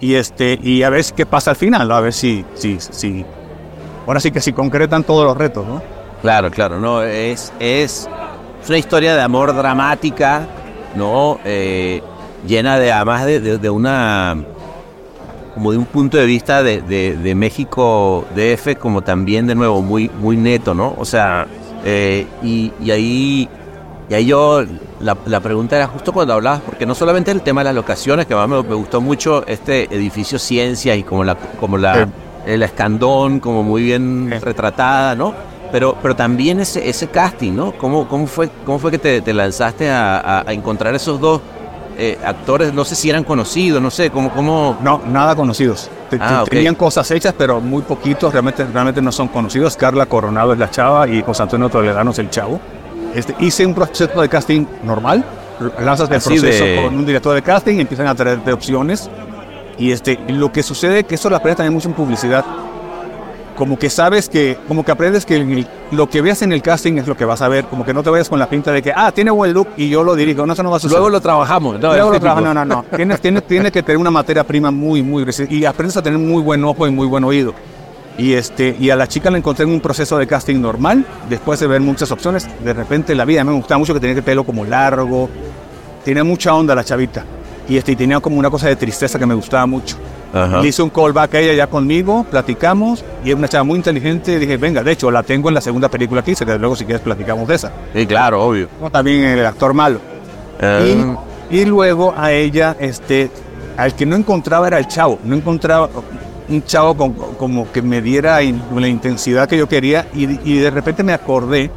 [0.00, 3.24] y este y a ver qué pasa al final, a ver si, si, si,
[4.06, 5.82] ahora sí que si concretan todos los retos, ¿no?
[6.22, 8.08] Claro, claro, no, es, es,
[8.68, 10.46] una historia de amor dramática,
[10.94, 11.38] ¿no?
[11.44, 12.00] Eh,
[12.46, 14.36] llena de, además de, de- una,
[15.54, 19.82] como de un punto de vista de, de- de México DF, como también, de nuevo,
[19.82, 20.94] muy, muy neto, ¿no?
[20.96, 21.46] O sea,
[21.84, 23.48] eh, y, y ahí,
[24.08, 24.62] y ahí yo,
[25.00, 28.26] la, la pregunta era justo cuando hablabas, porque no solamente el tema de las locaciones,
[28.26, 32.10] que además me, me gustó mucho este edificio Ciencia y como la, como la, Sí.
[32.46, 34.38] el escandón, como muy bien Sí.
[34.38, 35.32] retratada, ¿no?
[35.70, 37.72] Pero, pero también ese, ese casting, ¿no?
[37.72, 41.40] ¿Cómo, cómo, fue, cómo fue que te, te lanzaste a, a- a encontrar esos dos
[41.96, 42.74] eh, actores?
[42.74, 44.76] No sé si eran conocidos, no sé, ¿cómo, cómo...
[44.82, 45.88] No, nada conocidos.
[46.10, 46.44] Te- Ah.
[46.50, 49.74] Tenían cosas hechas, pero muy poquitos, realmente, realmente no son conocidos.
[49.78, 52.60] Carla Coronado es la chava y José Antonio Toledano es el chavo.
[53.14, 55.24] Este, hice un proceso de casting normal,
[55.80, 59.10] lanzas el Así proceso de- con un director de casting, empiezan a traerte opciones.
[59.78, 62.44] Y este, y lo que sucede, que eso lo aprendes también mucho en publicidad,
[63.56, 66.94] como que sabes que, como que aprendes que el- lo que veas en el casting
[66.98, 68.82] es lo que vas a ver, como que no te vayas con la pinta de
[68.82, 70.98] que, ah, tiene buen look y yo lo dirijo, no, eso no va a suceder.
[71.00, 71.80] Luego lo trabajamos, ¿no?
[71.80, 72.20] Luego Es lo típico.
[72.22, 72.84] trabaja, no, no, no.
[72.96, 76.42] Tienes, tienes, tienes que tener una materia prima muy, muy y aprendes a tener muy
[76.42, 77.52] buen ojo y muy buen oído.
[78.18, 81.58] Y este y a la chica la encontré en un proceso de casting normal, después
[81.60, 84.44] de ver muchas opciones, de repente la vida me gustaba mucho que tenía el pelo
[84.44, 85.30] como largo,
[86.04, 87.24] tenía mucha onda la chavita.
[87.68, 89.96] Y este y tenía como una cosa de tristeza que me gustaba mucho.
[90.34, 90.60] Ajá.
[90.60, 94.38] Le hice un callback a ella ya conmigo, platicamos, y es una chava muy inteligente.
[94.38, 96.84] Dije, venga, de hecho, la tengo en la segunda película que hice, que luego si
[96.84, 97.70] quieres platicamos de esa.
[97.94, 98.68] Sí, claro, obvio.
[98.90, 100.00] También el actor malo.
[100.60, 100.80] Ah,
[101.50, 103.30] Y, y luego a ella, este,
[103.76, 105.18] al que no encontraba era el chavo.
[105.22, 105.88] No encontraba,
[106.48, 110.58] un chavo con- como que me diera in- la intensidad que yo quería y, y
[110.58, 111.70] de repente me acordé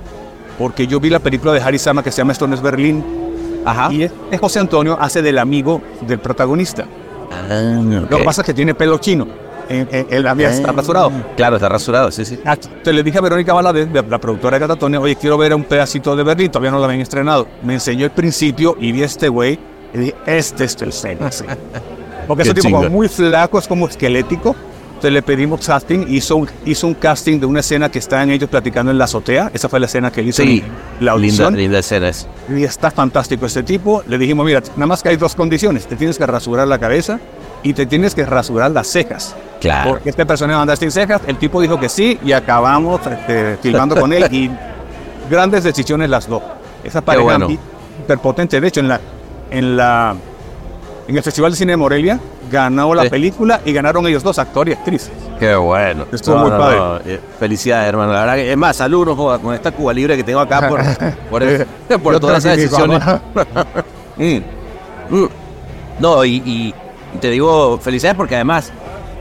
[0.58, 3.04] porque yo vi la película de Harry Sama que se llama Esto no es Berlín
[3.65, 3.91] Ajá.
[3.91, 6.86] y es- es José Antonio hace del amigo del protagonista.
[7.32, 9.28] Ah, Lo que pasa es que tiene pelo chino.
[9.67, 11.12] En- en- Él había está rasurado.
[11.36, 12.39] Claro, está rasurado, sí, sí.
[12.45, 15.56] Ah, Entonces le dije a Verónica Valadez, de la productora de Catatonia, oye, quiero ver
[15.56, 17.47] un pedacito de Berlín, todavía no lo habían estrenado.
[17.63, 19.58] Me enseñó el principio y vi a este güey
[19.93, 21.43] y dije, este es el Fénix.
[22.27, 24.55] Porque es un tipo como muy flaco, es como esquelético.
[24.89, 28.49] Entonces le pedimos casting, hizo un, hizo un casting de una escena que estaban ellos
[28.49, 29.51] platicando en la azotea.
[29.53, 31.57] Esa fue la escena que él hizo Sí, en la linda, audición.
[31.57, 32.25] linda escena es.
[32.49, 34.03] Y está fantástico este tipo.
[34.07, 35.85] Le dijimos, mira, nada más que hay dos condiciones.
[35.85, 37.19] Te tienes que rasurar la cabeza
[37.61, 39.35] y te tienes que rasurar las cejas.
[39.59, 39.91] Claro.
[39.91, 41.21] Porque este personaje va a andar sin cejas.
[41.27, 44.49] El tipo dijo que sí y acabamos este, filmando con él y
[45.29, 46.41] grandes decisiones las dos.
[46.85, 47.49] Esa pareja bueno.
[47.49, 47.59] hi-
[48.01, 48.61] hiperpotente.
[48.61, 49.01] De hecho, en la,
[49.51, 50.15] en la
[51.07, 52.19] en el Festival de Cine de Morelia
[52.51, 53.09] ganó la Sí.
[53.09, 55.09] película y ganaron ellos dos, actor y actriz.
[55.39, 56.05] Qué bueno.
[56.11, 57.13] Estuvo muy padre.
[57.15, 58.13] eh, Felicidades, hermano.
[58.13, 60.67] La verdad que, es más, salud, no joda, con esta Cuba libre que tengo acá
[60.69, 60.79] por,
[61.29, 61.65] por, el-
[62.03, 63.01] por Yo todas esas decisiones.
[64.17, 64.37] Mm.
[65.09, 65.27] Mm.
[65.99, 66.73] No, y, y
[67.21, 68.71] te digo felicidades porque además,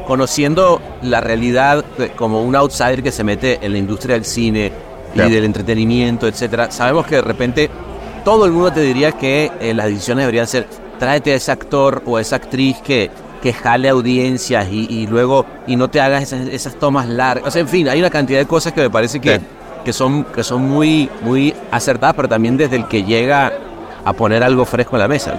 [0.09, 1.85] conociendo la realidad
[2.17, 4.73] como un outsider que se mete en la industria del cine
[5.15, 5.31] Claro.
[5.31, 7.71] y del entretenimiento, etcétera, sabemos que de repente
[8.25, 10.67] todo el mundo te diría que eh, las decisiones deberían ser
[11.05, 13.11] tráete a ese actor o a esa actriz que,
[13.43, 17.47] que jale audiencias y, y luego y no te hagas esas, esas tomas largas.
[17.47, 19.45] O sea, en fin, hay una cantidad de cosas que me parece que, Sí.
[19.85, 23.53] que son, que son muy, muy acertadas, pero también desde el que llega
[24.03, 25.35] a poner algo fresco en la mesa.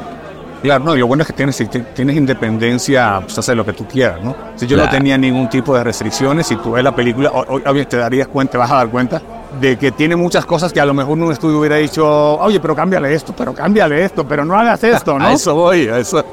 [0.61, 3.73] Claro, no, y lo bueno es que tienes, si tienes independencia, pues hacer lo que
[3.73, 4.35] tú quieras, ¿no?
[4.55, 7.87] Si yo no tenía ningún tipo de restricciones, si tú ves la película, o- obvio,
[7.87, 9.19] te darías cuenta, te vas a dar cuenta
[9.59, 12.05] de que tiene muchas cosas que a lo mejor un estudio hubiera dicho,
[12.37, 15.25] oye, pero cámbiale esto, pero cámbiale esto, pero no hagas esto, ¿no?
[15.25, 16.23] A eso voy, a eso.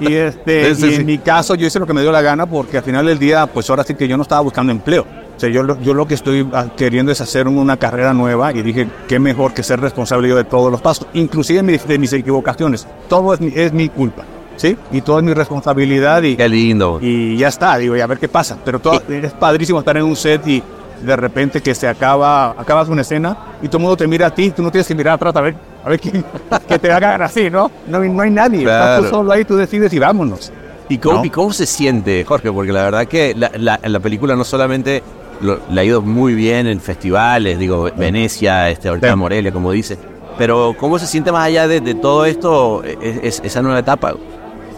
[0.00, 1.04] Y, este, Sí, sí, y en sí.
[1.04, 3.46] mi caso yo hice lo que me dio la gana porque al final del día,
[3.46, 5.06] pues ahora sí que yo no estaba buscando empleo.
[5.36, 8.62] O sea, yo, yo lo que estoy ah, queriendo es hacer una carrera nueva y
[8.62, 12.86] dije, qué mejor que ser responsable yo de todos los pasos, inclusive de mis equivocaciones.
[13.08, 14.24] Todo es mi, es mi culpa,
[14.56, 14.76] ¿sí?
[14.92, 16.98] Y todo es mi responsabilidad y, Qué lindo.
[17.02, 18.56] y ya está, digo, y a ver qué pasa.
[18.64, 20.62] Pero todo, es padrísimo estar en un set y
[21.04, 24.30] de repente que se acaba, acabas una escena y todo el mundo te mira a
[24.34, 26.24] ti, tú no tienes que mirar atrás a ver, a ver quién,
[26.68, 27.70] que te hagan así, ¿no?
[27.86, 29.02] No, hay- no hay nadie, estás Claro.
[29.04, 30.52] tú solo ahí, tú decides y vámonos.
[30.88, 31.24] ¿Y cómo, ¿No?
[31.24, 32.52] y cómo se siente, Jorge?
[32.52, 35.02] Porque la verdad que la, la- la película no solamente
[35.40, 39.16] lo- le ha ido muy bien en festivales, digo, Venecia, este, ahorita Sí.
[39.16, 39.96] Morelia, como dice,
[40.36, 44.14] pero ¿cómo se siente más allá de, de todo esto, es- es- esa nueva etapa?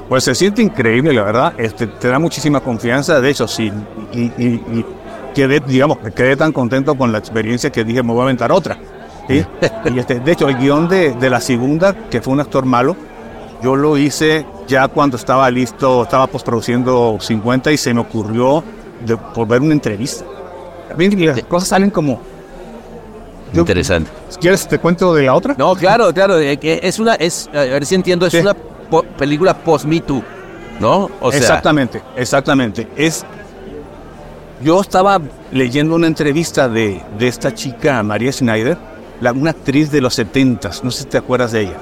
[0.09, 1.53] Pues se siente increíble, la verdad.
[1.59, 3.21] Este, te da muchísima confianza.
[3.21, 3.73] De hecho, sí.
[4.13, 4.87] Y, y- y
[5.37, 8.79] quedé, digamos, quedé tan contento con la experiencia que dije, me voy a aventar otra.
[9.29, 9.45] ¿sí?
[9.95, 12.97] y este, de hecho, el guion de, de la segunda, que fue un actor malo,
[13.63, 18.65] yo lo hice ya cuando estaba listo, estaba postproduciendo 50 y se me ocurrió
[19.05, 20.25] de, por ver una entrevista.
[20.99, 22.21] Las cosas salen como...
[23.53, 24.11] Yo- Interesante.
[24.41, 25.55] ¿Quieres te cuento de la otra?
[25.59, 28.39] No, claro, claro, es una, es, a ver si entiendo, es Sí.
[28.39, 30.23] una po- película post-Me Too,
[30.81, 31.11] ¿no?
[31.21, 32.89] O sea, exactamente, exactamente.
[32.97, 33.25] Es,
[34.63, 35.21] yo estaba
[35.53, 38.77] leyendo una entrevista de, de esta chica, María Schneider,
[39.21, 41.77] la, una actriz de los 70 no sé si te acuerdas de ella.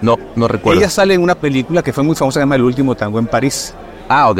[0.00, 0.80] no, no recuerdo.
[0.80, 3.26] Ella sale en una película que fue muy famosa, se llama El último tango en
[3.26, 3.74] París.
[4.08, 4.38] Ah, ok.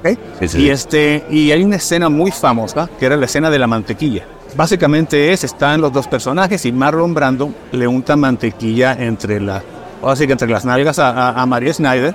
[0.00, 0.18] ¿ok?
[0.40, 3.58] Sí, sí, y, este, y hay una escena muy famosa, que era la escena de
[3.58, 4.24] la mantequilla.
[4.56, 9.62] Básicamente es, están los dos personajes y Marlon Brando le unta mantequilla entre las,
[10.02, 12.14] así que entre las nalgas a, a, a María Schneider,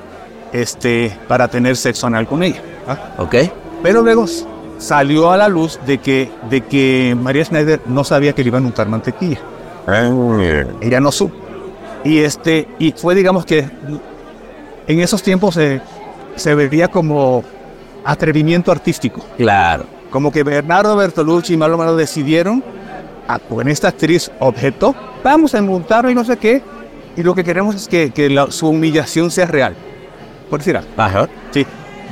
[0.52, 2.62] este, para tener sexo anal con ella.
[2.88, 3.16] ¿ah?
[3.18, 3.36] Ok.
[3.82, 4.26] Pero luego
[4.78, 8.64] salió a la luz de que, de que María Schneider no sabía que le iban
[8.64, 9.40] a untar mantequilla.
[10.82, 11.36] Ella no supo.
[12.04, 13.66] Y, este, y fue, digamos que
[14.88, 15.82] en esos tiempos se,
[16.36, 17.44] se veía como
[18.04, 19.26] atrevimiento artístico.
[19.38, 19.86] Claro.
[20.10, 22.64] Como que Bernardo Bertolucci y Marlon Brando decidieron,
[23.28, 26.62] a, con esta actriz objeto, vamos a montarlo y no sé qué.
[27.16, 29.76] Y lo que queremos es que, que la- su humillación sea real.
[30.50, 30.90] Por decir algo.
[30.98, 31.30] Ajá.
[31.52, 31.66] Sí,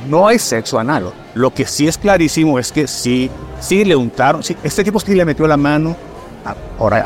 [0.08, 1.12] no hay sexo anal.
[1.34, 5.14] Lo que sí es clarísimo es que sí, sí le untaron, sí, este tipo sí
[5.14, 5.96] le metió la mano
[6.44, 6.54] a-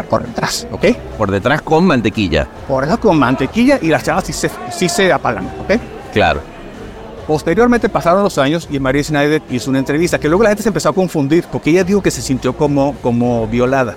[0.02, 0.84] por, detrás, ¿ok?
[1.18, 2.46] Por detrás con mantequilla.
[2.66, 5.78] Por eso con mantequilla y las chavas sí se, sí se apagan, ¿ok?
[6.12, 6.40] Claro.
[7.26, 10.68] Posteriormente pasaron los años y María Schneider hizo una entrevista que luego la gente se
[10.68, 13.96] empezó a confundir porque ella dijo que se sintió como, como violada.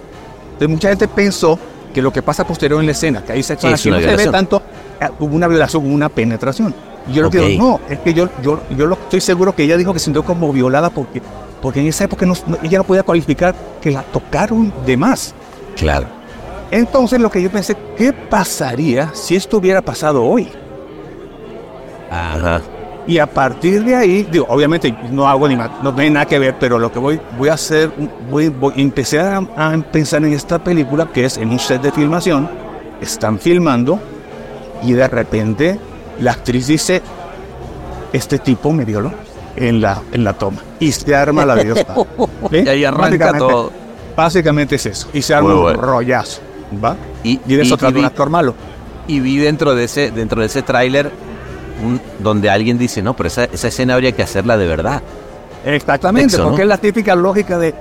[0.54, 1.60] Entonces mucha gente pensó
[1.94, 4.16] que lo que pasa posterior en la escena, que hay sexo Sí, es no se
[4.16, 4.62] ve tanto,
[5.00, 6.74] eh, hubo una violación, hubo una penetración.
[7.10, 9.64] Y yo lo que digo, no, es que yo, yo, yo lo, estoy seguro que
[9.64, 11.22] ella dijo que se sintió como violada porque,
[11.62, 15.34] porque en esa época no- no- ella no podía cualificar que la tocaron de más.
[15.76, 16.08] Claro.
[16.72, 20.50] Entonces lo que yo pensé, ¿qué pasaría si esto hubiera pasado hoy?
[22.12, 22.62] Ajá.
[23.08, 26.38] Y a partir de ahí, digo, obviamente no hago ni más, no tiene nada que
[26.38, 27.90] ver, pero lo que voy, voy a hacer,
[28.30, 31.92] voy, voy- empecé a, a pensar en esta película que es en un set de
[31.92, 32.48] filmación,
[33.02, 34.00] están filmando
[34.84, 35.80] y de repente
[36.20, 37.02] la actriz dice,
[38.14, 39.12] este tipo me violó
[39.56, 40.62] en la, en la toma.
[40.80, 41.80] Y se arma la Dios.
[42.52, 43.72] Y ahí arranca todo.
[44.16, 45.08] Básicamente es eso.
[45.14, 46.42] Y se arma un rollazo.
[46.84, 46.96] ¿Va?
[47.24, 48.54] Y, Y de eso trata un actor malo.
[49.08, 51.12] y vi dentro de ese, dentro de ese tráiler
[52.20, 55.02] donde alguien dice, no, pero esa, esa escena habría que hacerla de verdad.
[55.66, 57.74] Exactamente, porque es la típica lógica de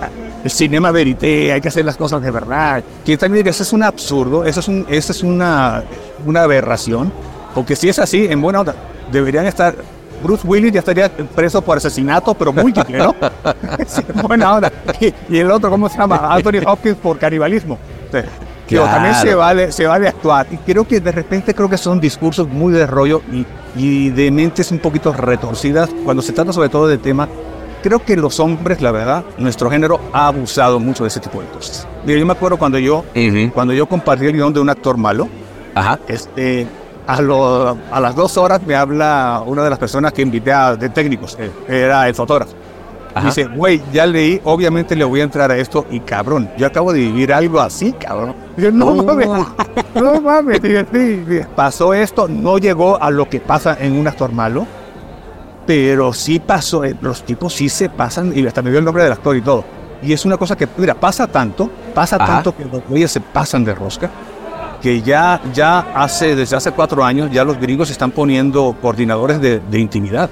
[0.00, 0.08] ah,
[0.44, 2.82] el cinema verité, hay que hacer las cosas de verdad.
[3.04, 5.82] Que también eso es un absurdo, eso es, un, eso es una,
[6.24, 7.12] una aberración,
[7.54, 8.74] porque si es así, en buena onda,
[9.12, 9.74] deberían estar.
[10.22, 13.14] Bruce Willis ya estaría preso por asesinato, pero múltiple, ¿no?
[13.86, 14.70] Sí, en buena onda.
[15.00, 16.28] Y, y el otro, ¿cómo se llama?
[16.30, 17.78] Anthony Hopkins por canibalismo.
[18.12, 18.18] Sí.
[18.68, 19.38] Digo, también se Claro.
[19.38, 20.46] vale, se vale actuar.
[20.50, 24.30] Y creo que de repente creo que son discursos muy de rollo y, y de
[24.30, 27.26] mentes un poquito retorcidas cuando se trata sobre todo de tema.
[27.82, 31.48] Creo que los hombres, la verdad, nuestro género ha abusado mucho de ese tipo de
[31.48, 31.88] cosas.
[32.04, 33.04] Yo me acuerdo cuando yo,
[33.54, 35.28] cuando yo compartí el guion de un actor malo,
[35.74, 35.98] Ajá.
[36.06, 36.66] este,
[37.06, 40.76] a, lo- a las dos horas me habla una de las personas que invité a,
[40.76, 42.52] de técnicos, eh, era el fotógrafo.
[43.12, 43.26] Ajá.
[43.26, 46.92] Dice, güey, ya leí, obviamente le voy a entrar a esto y cabrón, yo acabo
[46.92, 48.36] de vivir algo así, cabrón.
[48.56, 49.28] Y yo, no mames,
[49.96, 54.30] no mames, Dije, sí, pasó esto, no llegó a lo que pasa en un actor
[54.30, 54.64] malo,
[55.66, 59.02] pero sí pasó, eh, los tipos sí se pasan, y hasta me dio el nombre
[59.02, 59.64] del actor y todo.
[60.02, 62.26] Y es una cosa que, mira, pasa tanto, pasa Ajá.
[62.34, 64.08] tanto que los güeyes se pasan de rosca,
[64.82, 69.60] que ya, ya hace, desde hace cuatro años, ya los gringos están poniendo coordinadores de,
[69.60, 70.30] de intimidad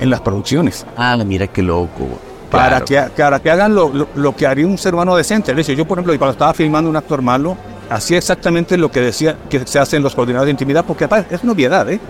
[0.00, 0.86] en las producciones.
[0.96, 2.06] Ah, mira qué loco.
[2.50, 2.84] Para, Claro.
[3.14, 5.52] que, para que hagan lo, lo- lo que haría un ser humano decente.
[5.52, 7.56] De hecho, yo, por ejemplo, cuando estaba filmando un actor malo,
[7.90, 11.42] hacía exactamente lo que decía que se hacen los coordinadores de intimidad, porque aparte, es
[11.42, 12.00] una obviedad, ¿eh?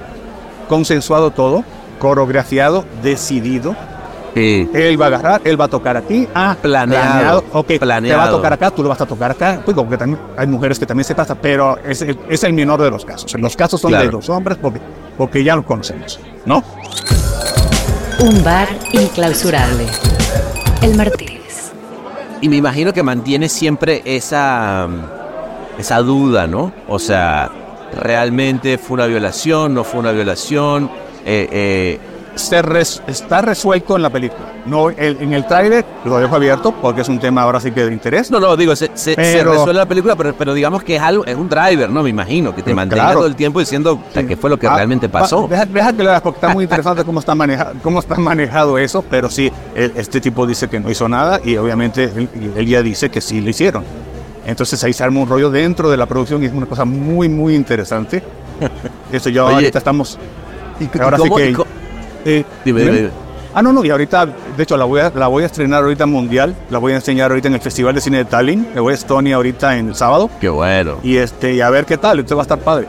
[0.69, 1.65] Consensuado todo,
[1.99, 3.75] coreografiado, decidido.
[4.39, 4.71] Sí.
[4.73, 6.29] Él va a agarrar, él va a tocar aquí.
[6.35, 8.37] Ah, Planeado, Ok, te va a planeado.
[8.37, 9.61] tocar acá, tú lo vas a tocar acá.
[9.65, 12.53] Pues como que también hay mujeres que también se pasan, pero es, el- es el
[12.53, 13.35] menor de los casos.
[13.35, 14.81] Los casos son de los hombres porque,
[15.17, 16.63] porque ya lo conocemos, ¿no?
[18.21, 19.87] Un bar inclausurable.
[20.83, 21.73] El Martínez.
[22.41, 24.87] Y me imagino que mantiene siempre esa,
[25.79, 26.73] esa duda, ¿no?
[26.89, 27.51] O sea,
[28.01, 29.75] ¿realmente fue una violación?
[29.75, 30.91] ¿No fue una violación?
[31.25, 32.01] Eh, eh,
[32.39, 34.41] se res- está resuelto en la película.
[34.67, 37.85] No, el- en el tráiler lo dejo abierto porque es un tema ahora sí que
[37.85, 38.31] de interés.
[38.31, 41.03] no, no, digo, se, se- se Pero- resuelve la película, pero, pero digamos que es
[41.03, 42.03] algo, es un driver, ¿no?
[42.03, 43.19] Me imagino, que te mantenga claro.
[43.21, 45.47] todo el tiempo diciendo sea, qué fue lo que Ah, realmente va- pasó.
[45.49, 48.79] deja, deja que lo hagas porque está muy interesante cómo está, maneja, cómo está manejado
[48.79, 52.67] eso, pero sí, el- este tipo dice que no hizo nada y obviamente él, él
[52.67, 53.85] ya dice que sí lo hicieron.
[54.47, 57.29] Entonces ahí se arma un rollo dentro de la producción y es una cosa muy,
[57.29, 58.23] muy interesante.
[59.13, 60.19] Eso ya Oye, ahorita estamos...
[60.81, 61.53] ¿Y- ahora y sí cómo- que...
[62.25, 62.97] eh, Dime, ¿dime?
[62.97, 63.11] dime.
[63.55, 64.27] Ah, no, no, y ahorita,
[64.57, 67.31] de hecho, la voy, a, la voy a estrenar ahorita mundial, la voy a enseñar
[67.31, 69.95] ahorita en el Festival de Cine de Tallinn, me voy a Estonia ahorita en el
[69.95, 72.87] sábado, Qué bueno, y este, y a ver qué tal, entonces va a estar padre.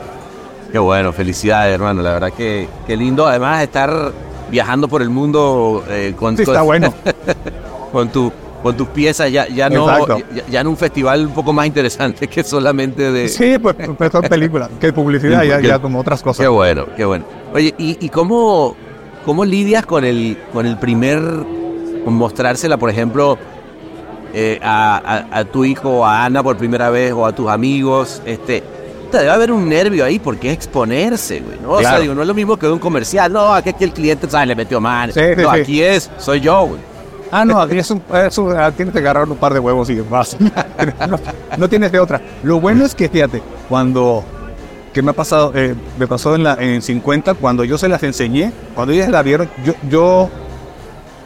[0.70, 2.02] qué bueno, felicidades, hermano.
[2.02, 3.26] La verdad que qué lindo.
[3.26, 4.12] Además, estar
[4.50, 6.92] viajando por el mundo eh, con, Sí, con- está bueno.
[7.92, 8.30] con tu
[8.62, 12.28] con tus piezas ya, ya no ya, ya en un festival un poco más interesante
[12.28, 16.42] que solamente de Sí, pues, pues son películas, que publicidad, ya, ya como otras cosas.
[16.44, 18.76] qué bueno qué bueno oye y, y cómo
[19.24, 21.20] cómo lidias con el con el primer
[22.04, 23.38] con mostrársela por ejemplo
[24.32, 27.48] eh, a, a- a tu hijo o a Ana por primera vez o a tus
[27.48, 28.62] amigos este
[29.12, 31.72] debe haber un nervio ahí porque es exponerse, güey, ¿no?
[31.72, 33.32] O sea, digo, no es lo mismo que un comercial.
[33.32, 34.46] No, aquí, aquí el cliente, ¿sabes?
[34.46, 35.12] Le metió mal.
[35.12, 35.60] Sí, sí, no, sí.
[35.60, 36.80] aquí es, soy yo, güey.
[37.32, 39.90] Ah, no, aquí es un, es un- ah, tienes que agarrar un par de huevos
[39.90, 40.36] y vas.
[41.08, 41.18] no,
[41.58, 42.20] no tienes de otra.
[42.44, 44.22] Lo bueno es que, fíjate, cuando,
[44.92, 48.02] que me ha pasado, Eh, me pasó en, la, en 50, cuando yo se las
[48.02, 50.28] enseñé, cuando ellas la vieron, yo, yo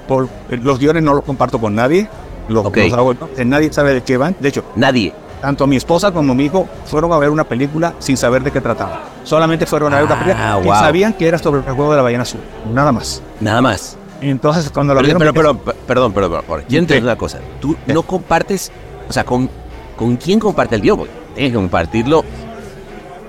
[0.08, 2.08] por, eh, los guiones no los comparto con nadie,
[2.48, 2.76] los, Ok.
[2.76, 4.36] los hago, eh, nadie sabe de qué van.
[4.38, 5.14] De hecho, Nadie.
[5.40, 8.60] tanto mi esposa como mi hijo fueron a ver una película sin saber de qué
[8.60, 9.02] trataba.
[9.24, 10.74] Solamente fueron a ver una Ah, película wow.
[10.74, 12.40] sabían que era sobre el juego de la ballena azul,
[12.72, 13.22] nada más.
[13.40, 13.96] Nada más.
[14.20, 16.60] Entonces, cuando lo Pero, vieron, pero, pero, perdón, perdón, perdón.
[16.70, 17.02] entender Sí.
[17.02, 17.38] una cosa.
[17.60, 18.70] Tú no compartes,
[19.08, 19.48] o sea, ¿con,
[19.96, 21.00] con quién comparte el guion?
[21.34, 22.24] Tienes que compartirlo.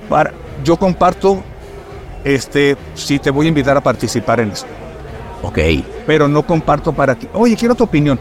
[0.09, 0.31] Para,
[0.63, 1.41] yo comparto,
[2.23, 4.67] este, si te voy a invitar a participar en esto,
[5.43, 5.59] Ok.
[6.07, 7.27] pero no comparto para ti.
[7.33, 8.19] Oye, quiero tu opinión.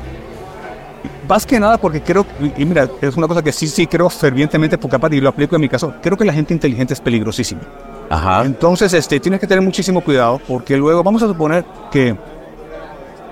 [1.29, 4.77] Más que nada porque creo, y mira, es una cosa que sí, sí creo fervientemente,
[4.77, 7.63] porque aparte, y lo aplico en mi caso, creo que la gente inteligente es peligrosísima.
[8.11, 8.45] Ajá.
[8.45, 12.15] Entonces, este, tienes que tener muchísimo cuidado porque luego vamos a suponer que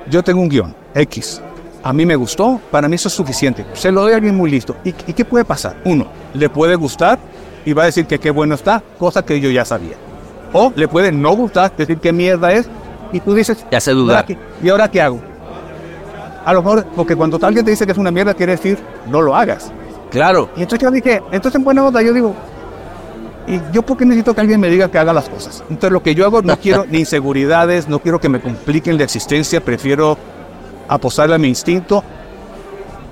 [0.08, 1.42] yo tengo un guion X.
[1.82, 3.66] A mí me gustó, para mí eso es suficiente.
[3.74, 4.76] Se lo doy a alguien muy listo.
[4.84, 5.76] ¿Y, y qué puede pasar?
[5.84, 7.18] Uno, le puede gustar
[7.64, 9.94] y va a decir que qué bueno está, cosa que yo ya sabía.
[10.52, 12.68] O le puede no gustar, decir qué mierda es,
[13.14, 14.24] Y tú dices, Te hace ¿y ahora dudar.
[14.26, 15.20] qué- ¿y ahora qué hago?
[16.46, 19.20] A lo mejor, porque cuando alguien te dice que es una mierda, quiere decir, no
[19.20, 19.70] lo hagas.
[20.10, 20.48] Claro.
[20.56, 22.34] Y entonces yo dije, entonces en buena onda yo digo,
[23.46, 25.62] ¿y yo por qué necesito que alguien me diga que haga las cosas?
[25.68, 29.04] Entonces lo que yo hago, no quiero ni inseguridades, no quiero que me compliquen la
[29.04, 30.16] existencia, prefiero
[30.88, 32.02] apostarle a mi instinto.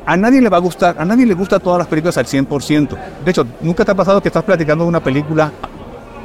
[0.06, 2.88] A nadie le va a gustar, a nadie le gusta todas las películas al 100%.
[3.24, 5.52] De hecho, ¿nunca te ha pasado que estás platicando de una película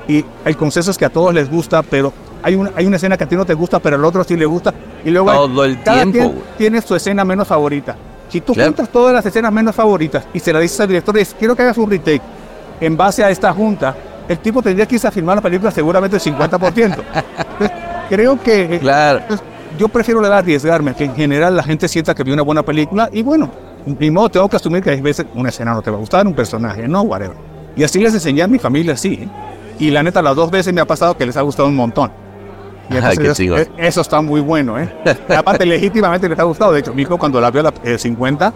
[0.07, 2.11] y el consenso es que a todos les gusta, pero
[2.41, 4.35] hay una, hay una escena que a ti no te gusta, pero al otro sí
[4.37, 4.73] le gusta?
[5.03, 7.95] Y luego hay- Todo el cada tiempo, quien tiene su escena menos favorita.
[8.29, 8.69] Si tú Claro.
[8.69, 11.61] juntas todas las escenas menos favoritas y se la dices al director, dices, quiero que
[11.63, 12.21] hagas un retake
[12.79, 13.95] en base a esta junta,
[14.27, 16.97] el tipo tendría que irse a filmar la película seguramente el 50%.
[17.59, 17.71] Entonces,
[18.09, 19.19] creo que eh, Claro.
[19.19, 19.45] entonces,
[19.77, 23.09] yo prefiero le arriesgarme, que en general la gente sienta que vio una buena película
[23.11, 23.49] y bueno,
[23.85, 26.25] ni modo, tengo que asumir que hay veces una escena no te va a gustar,
[26.25, 27.35] un personaje, no, whatever.
[27.75, 29.13] Y así les enseñé a mi familia así.
[29.21, 29.27] ¿eh?
[29.79, 32.09] Y la neta, las dos veces me ha pasado que les ha gustado un montón.
[32.89, 33.59] Y Ay, entonces qué es- chingón.
[33.59, 34.89] es- eso está muy bueno, ¿eh?
[35.37, 36.71] Aparte, legítimamente les ha gustado.
[36.71, 38.53] De hecho, mi hijo cuando la vio a la eh, 50,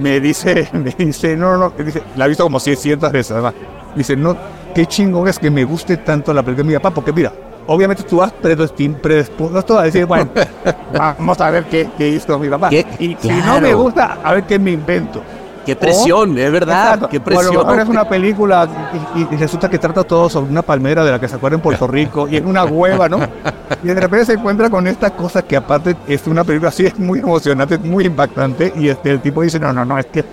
[0.00, 3.54] me dice, me dice, no, no, no, dice, la ha visto como 600 veces, además.
[3.94, 4.36] Dice, no,
[4.74, 7.32] qué chingón es que me guste tanto la película mi papá, porque mira,
[7.66, 10.30] obviamente tú vas predispuesto a decir, bueno,
[10.98, 12.70] vamos a ver qué, qué hizo mi papá.
[12.70, 15.22] Qué- y si no me gusta, a ver qué me invento.
[15.64, 16.84] Qué presión, es verdad.
[16.84, 17.08] Exacto.
[17.08, 17.56] Qué presión.
[17.56, 18.68] mejor es una película
[19.16, 21.56] y, y- y resulta que trata todo sobre una palmera de la que se acuerda
[21.56, 23.18] en Puerto Rico y es una hueva, ¿no?
[23.82, 26.96] Y de repente se encuentra con esta cosa que aparte es una película así, es
[27.00, 30.24] muy emocionante, es muy impactante y este, el tipo dice, no, no, no, es que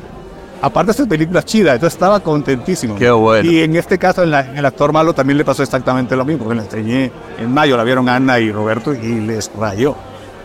[0.64, 2.96] aparte esta película es chida, entonces estaba contentísimo.
[2.96, 3.50] Qué bueno.
[3.50, 6.26] Y en este caso, en la- en el actor malo también le pasó exactamente lo
[6.26, 9.96] mismo, porque le enseñé en mayo, la vieron Ana y Roberto y les rayó.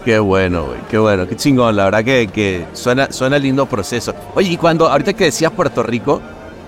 [0.05, 1.77] Qué bueno, güey, qué bueno, qué chingón.
[1.77, 4.15] La verdad que, que suena, suena lindo proceso.
[4.35, 6.21] Oye, y cuando, ahorita que decías Puerto Rico,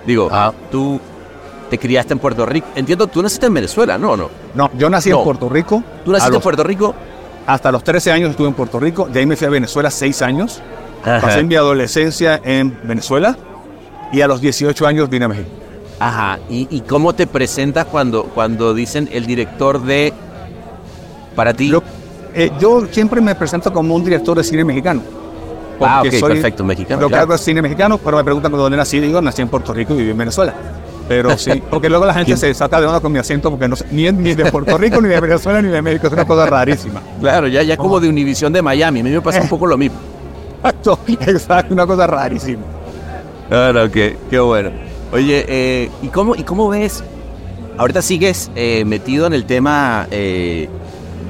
[0.05, 0.51] digo, Ah.
[0.69, 0.99] tú
[1.69, 2.67] te criaste en Puerto Rico.
[2.75, 4.15] Entiendo, tú naciste en Venezuela, ¿no?
[4.17, 4.29] no?
[4.53, 5.19] No, yo nací No.
[5.19, 5.83] en Puerto Rico.
[6.05, 6.93] Tú naciste en Puerto Rico.
[7.47, 10.21] Hasta los 13 años estuve en Puerto Rico, de ahí me fui a Venezuela 6
[10.21, 10.61] años.
[11.03, 11.21] Ajá.
[11.21, 13.35] Pasé mi adolescencia en Venezuela
[14.11, 15.49] y a los 18 años vine a México.
[15.99, 16.39] Ajá.
[16.49, 20.13] ¿Y, y cómo te presentas cuando, cuando dicen el director de.
[21.35, 21.69] Para ti?
[21.69, 21.81] Yo,
[22.33, 25.01] eh, yo siempre me presento como un director de cine mexicano.
[25.79, 27.01] ah, ok, soy- perfecto, mexicano.
[27.01, 28.99] Lo que hago es cine mexicano, pero me preguntan dónde nací.
[28.99, 30.53] Digo, nací en Puerto Rico y viví en Venezuela.
[31.07, 33.75] Pero sí, porque luego la gente se saca de onda con mi acento porque no
[33.75, 36.07] sé, ni, ni de Puerto Rico, ni de Venezuela, ni de México.
[36.07, 37.01] Es una cosa rarísima.
[37.19, 38.99] Claro, ya, ya como de Univisión de Miami.
[39.01, 39.97] A mí me pasa un poco lo mismo.
[40.63, 42.63] Exacto, exacto, una cosa rarísima.
[43.49, 44.71] Claro, qué, qué bueno.
[45.11, 47.03] Oye, eh, ¿y, cómo, ¿y cómo ves?
[47.77, 50.69] Ahorita sigues eh, metido en el tema eh,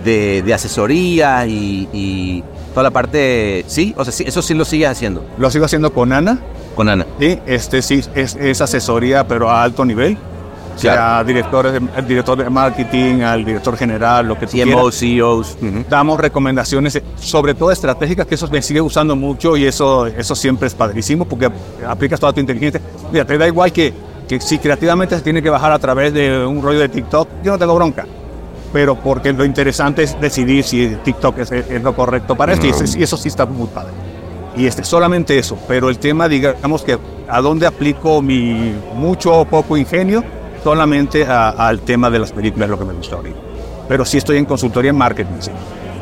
[0.04, 3.64] de, de asesoría y, y toda la parte.
[3.68, 3.94] ¿Sí?
[3.98, 6.40] O sea, sí, eso sí lo sigues haciendo Lo sigo haciendo con Ana.
[6.76, 7.06] con Ana.
[7.20, 10.18] Sí, este sí es, es asesoría, pero a alto nivel.
[10.76, 11.26] Sea, Claro.
[11.28, 14.54] directores de- al director de marketing, al director general, lo que tú.
[14.54, 15.58] CMOs, CEOs.
[15.62, 15.86] ujú.
[15.90, 20.34] Damos recomendaciones, eh, sobre todo estratégicas, que eso me sigue usando mucho y eso, eso
[20.36, 21.50] siempre es padrísimo porque
[21.88, 22.82] aplicas toda tu inteligencia.
[23.12, 23.94] Mira, te da igual que,
[24.28, 27.52] que si creativamente se tiene que bajar a través de un rollo de TikTok, yo
[27.52, 28.06] no tengo bronca.
[28.74, 32.70] Pero porque lo interesante es decidir si TikTok es, es lo correcto para esto y
[32.70, 33.92] eso, y eso sí está muy padre.
[34.56, 36.98] Y este, solamente eso, pero el tema, digamos que
[37.28, 40.24] a dónde aplico mi mucho o poco ingenio,
[40.64, 43.38] solamente al tema de las películas, lo que me gusta ahorita.
[43.88, 45.51] Pero sí estoy en consultoría en marketing, sí.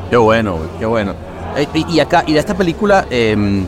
[0.10, 1.14] Qué bueno, qué bueno.
[1.55, 3.66] Eh, y, y acá, y de esta película, em,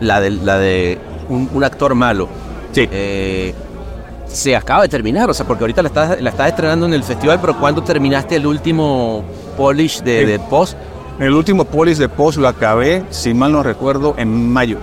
[0.00, 2.28] la de, la de un, un actor malo,
[2.72, 2.88] Sí.
[2.90, 3.54] eh,
[4.26, 7.02] se acaba de terminar, o sea, porque ahorita la estás, la estás estrenando en el
[7.02, 9.24] festival, pero ¿cuándo terminaste el último
[9.56, 10.76] polish de, post?
[11.18, 14.78] El último polis de post lo acabé, si mal no recuerdo, en mayo.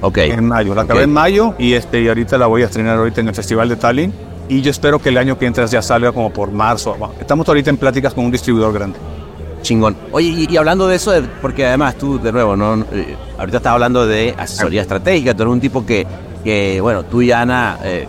[0.00, 0.18] Ok.
[0.18, 3.20] En mayo, la acabé en mayo y, este, y ahorita la voy a estrenar ahorita
[3.20, 4.12] en el Festival de Tallinn.
[4.48, 6.96] Y yo espero que el año que entra ya salga como por marzo.
[7.20, 8.98] Estamos ahorita en pláticas con un distribuidor grande.
[9.62, 9.96] Chingón.
[10.12, 13.72] Oye, y, y hablando de eso, porque además tú, de nuevo, no Eh, ahorita estás
[13.72, 16.06] hablando de asesoría estratégica, tú eres un tipo que,
[16.44, 18.06] que bueno, tú y Ana eh,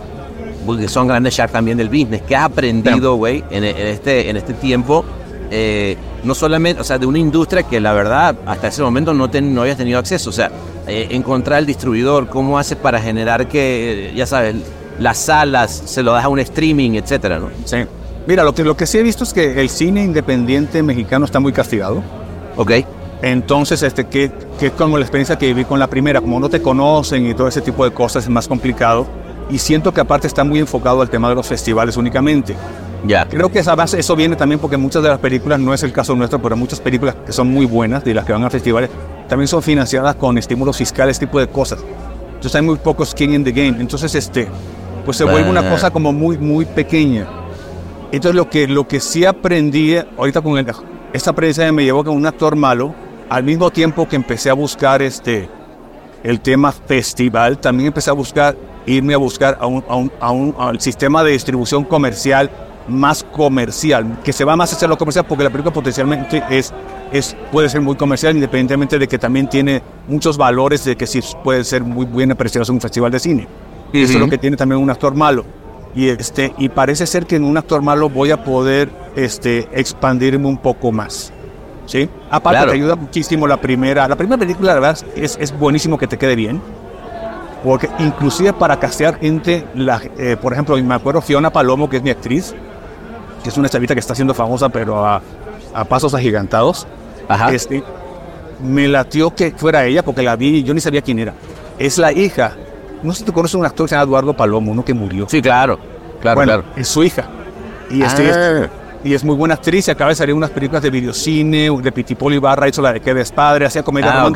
[0.78, 2.22] que son grandes sharks también del business.
[2.28, 5.04] ¿Qué has aprendido, güey, en, en este, en este tiempo?
[5.50, 9.28] Eh, no solamente, o sea, de una industria que la verdad hasta ese momento no,
[9.30, 10.30] ten- no habías tenido acceso.
[10.30, 10.50] O sea,
[10.86, 14.56] encontrar el distribuidor, cómo hace para generar que, ya sabes,
[14.98, 17.50] las salas, se lo das a un streaming, etcétera, ¿no?
[17.64, 17.78] Sí.
[18.26, 21.40] Mira, lo que, lo que sí he visto es que el cine independiente mexicano está
[21.40, 22.02] muy castigado.
[22.56, 22.72] Ok.
[23.22, 26.48] Entonces, este, que, que es como la experiencia que viví con la primera, como no
[26.48, 29.06] te conocen y todo ese tipo de cosas es más complicado.
[29.50, 32.54] Y siento que aparte está muy enfocado al tema de los festivales únicamente.
[33.06, 33.26] Ya.
[33.26, 35.92] Creo que esa base, eso viene también porque muchas de las películas, no es el
[35.92, 38.90] caso nuestro, pero muchas películas que son muy buenas, de las que van a festivales,
[39.28, 41.78] también son financiadas con estímulos fiscales, tipo de cosas.
[42.28, 43.80] Entonces hay muy pocos skin in the game.
[43.80, 44.48] Entonces, este,
[45.08, 47.26] pues se vuelve una cosa como muy, muy pequeña.
[48.12, 50.66] Entonces lo que, lo que sí aprendí ahorita con el,
[51.14, 52.94] esta aprendizaje me llevó con un actor malo,
[53.30, 55.48] al mismo tiempo que empecé a buscar este,
[56.22, 58.54] el tema festival, también empecé a buscar,
[58.84, 62.50] irme a buscar a un, a un- a un- al sistema de distribución comercial
[62.86, 66.70] más comercial, que se va más hacia lo comercial porque la película potencialmente es,
[67.12, 71.20] es, puede ser muy comercial independientemente de que también tiene muchos valores de que sí
[71.42, 73.48] puede ser muy bien apreciado en un festival de cine.
[73.92, 75.44] Eso es lo que tiene también un actor malo.
[75.94, 80.46] Y, este, y parece ser que en un actor malo voy a poder este, expandirme
[80.46, 81.32] un poco más.
[81.86, 82.08] ¿Sí?
[82.30, 82.70] Aparte, Claro.
[82.72, 84.06] te ayuda muchísimo la primera.
[84.06, 86.60] La primera película, la verdad, es, es buenísimo que te quede bien.
[87.64, 92.02] Porque inclusive para castear gente, la, eh, por ejemplo, me acuerdo Fiona Palomo, que es
[92.02, 92.54] mi actriz,
[93.42, 95.22] que es una chavita que está siendo famosa, pero a,
[95.74, 96.86] a pasos agigantados.
[97.26, 97.50] Ajá.
[97.52, 97.82] Este,
[98.62, 101.32] me latió que fuera ella porque la vi y yo ni sabía quién era.
[101.78, 102.52] Es la hija.
[103.02, 105.26] No sé si tú conoces un actor que se llama Eduardo Palomo, uno que murió.
[105.28, 105.78] Sí, claro.
[106.20, 106.64] Claro, bueno, claro.
[106.76, 107.24] es su hija.
[107.90, 108.60] Y, este, Ah.
[108.64, 108.70] es,
[109.04, 112.34] y es muy buena actriz y acaba de salir unas películas de videocine, de Pitipolo
[112.34, 114.30] Ibarra, hizo la de Que es padre, hacía comedia Ah.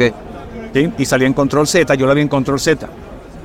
[0.96, 2.86] Y salía en Control Z, yo la vi en Control Z.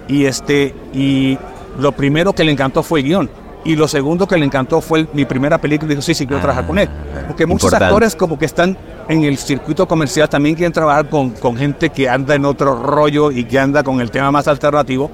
[0.07, 1.37] Y, este, y
[1.79, 3.29] lo primero que le encantó fue el guion.
[3.67, 6.25] Y lo segundo que le encantó fue el- mi primera película y dijo, sí, sí,
[6.25, 6.89] quiero trabajar con él.
[7.27, 7.85] Porque muchos Ah, importante.
[7.85, 8.75] actores como que están
[9.09, 13.29] en el circuito comercial también quieren trabajar con, con gente que anda en otro rollo
[13.31, 15.11] y que anda con el tema más alternativo.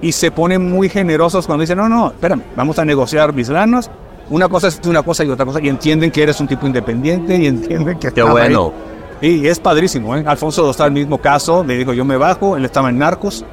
[0.00, 3.88] Y se ponen muy generosos cuando dicen, no, no, espérame, vamos a negociar mis lanas.
[4.30, 5.60] Una cosa es una cosa y otra cosa.
[5.62, 8.10] Y entienden que eres un tipo independiente y entienden que...
[8.12, 8.28] Qué ahí.
[8.28, 8.72] bueno.
[9.20, 10.24] Y es padrísimo, ¿eh?
[10.26, 13.44] Alfonso está el mismo caso, le dijo yo me bajo, él estaba en Narcos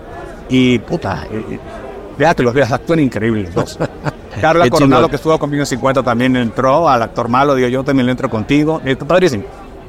[0.49, 1.59] y puta, eh, eh,
[2.17, 3.77] vea que los veas, actúan increíbles los.
[4.41, 5.09] Carla Qué Coronado chingón.
[5.09, 8.29] que estuvo conmigo en 50 también entró, al actor malo, digo yo también le entro
[8.29, 9.43] contigo, está padrísimo.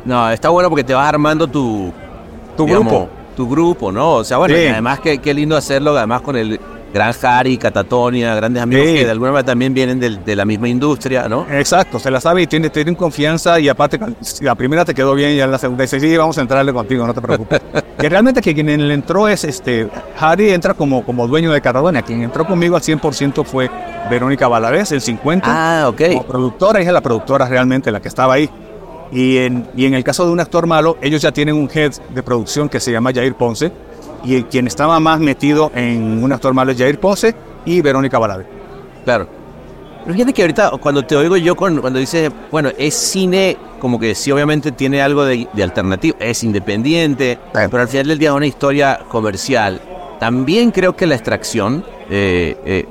[0.05, 1.93] No, está bueno porque te vas armando tu,
[2.57, 3.09] Tu digamos, grupo.
[3.37, 4.15] Tu grupo, ¿no?
[4.17, 4.63] O sea, bueno, Sí.
[4.63, 6.61] y además que qué lindo hacerlo, además con el
[6.93, 8.95] gran Harry, Catatonia, grandes amigos Sí.
[8.95, 11.47] que de alguna manera también vienen de, la misma industria, ¿no?
[11.51, 15.15] Exacto, se la sabe y tiene, tiene confianza y aparte si la primera te quedó
[15.15, 17.61] bien y la segunda dice, sí, vamos a entrarle contigo, no te preocupes.
[17.99, 19.89] que realmente que quien le entró es, este,
[20.19, 23.71] Harry entra como, como dueño de Catadonia, quien entró conmigo al 100% fue
[24.09, 25.43] Verónica Valadez, el 50%.
[25.45, 26.01] Ah, ok.
[26.09, 28.49] Como productora, ella es la productora realmente, la que estaba ahí.
[29.13, 31.93] Y en, y en el caso de un actor malo, ellos ya tienen un head
[32.15, 33.73] de producción que se llama Jair Ponce.
[34.25, 38.47] Y quien estaba más metido en un actor malo es Jair Ponce y Verónica Valadez.
[39.05, 39.27] Claro.
[40.05, 43.99] Pero fíjate que ahorita cuando te oigo yo con, cuando dices, bueno, es cine, como
[44.01, 48.31] que sí obviamente tiene algo de, de alternativo, es independiente, pero al final del día
[48.31, 49.81] es una historia comercial.
[50.19, 52.87] También creo que la extracción eh, eh,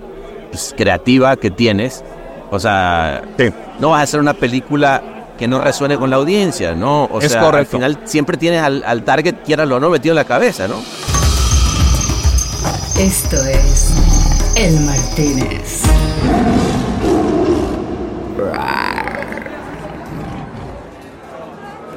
[0.51, 2.03] pues, creativa que tienes,
[2.51, 3.49] o sea, Sí.
[3.79, 5.01] no vas a hacer una película
[5.37, 7.05] que no resuene con la audiencia, ¿no?
[7.05, 7.77] O Es sea, al correcto.
[7.77, 10.75] final siempre tienes al, al target, quieras o no, metido en la cabeza, ¿no?
[12.97, 13.91] Esto es
[14.55, 15.83] El Martínez.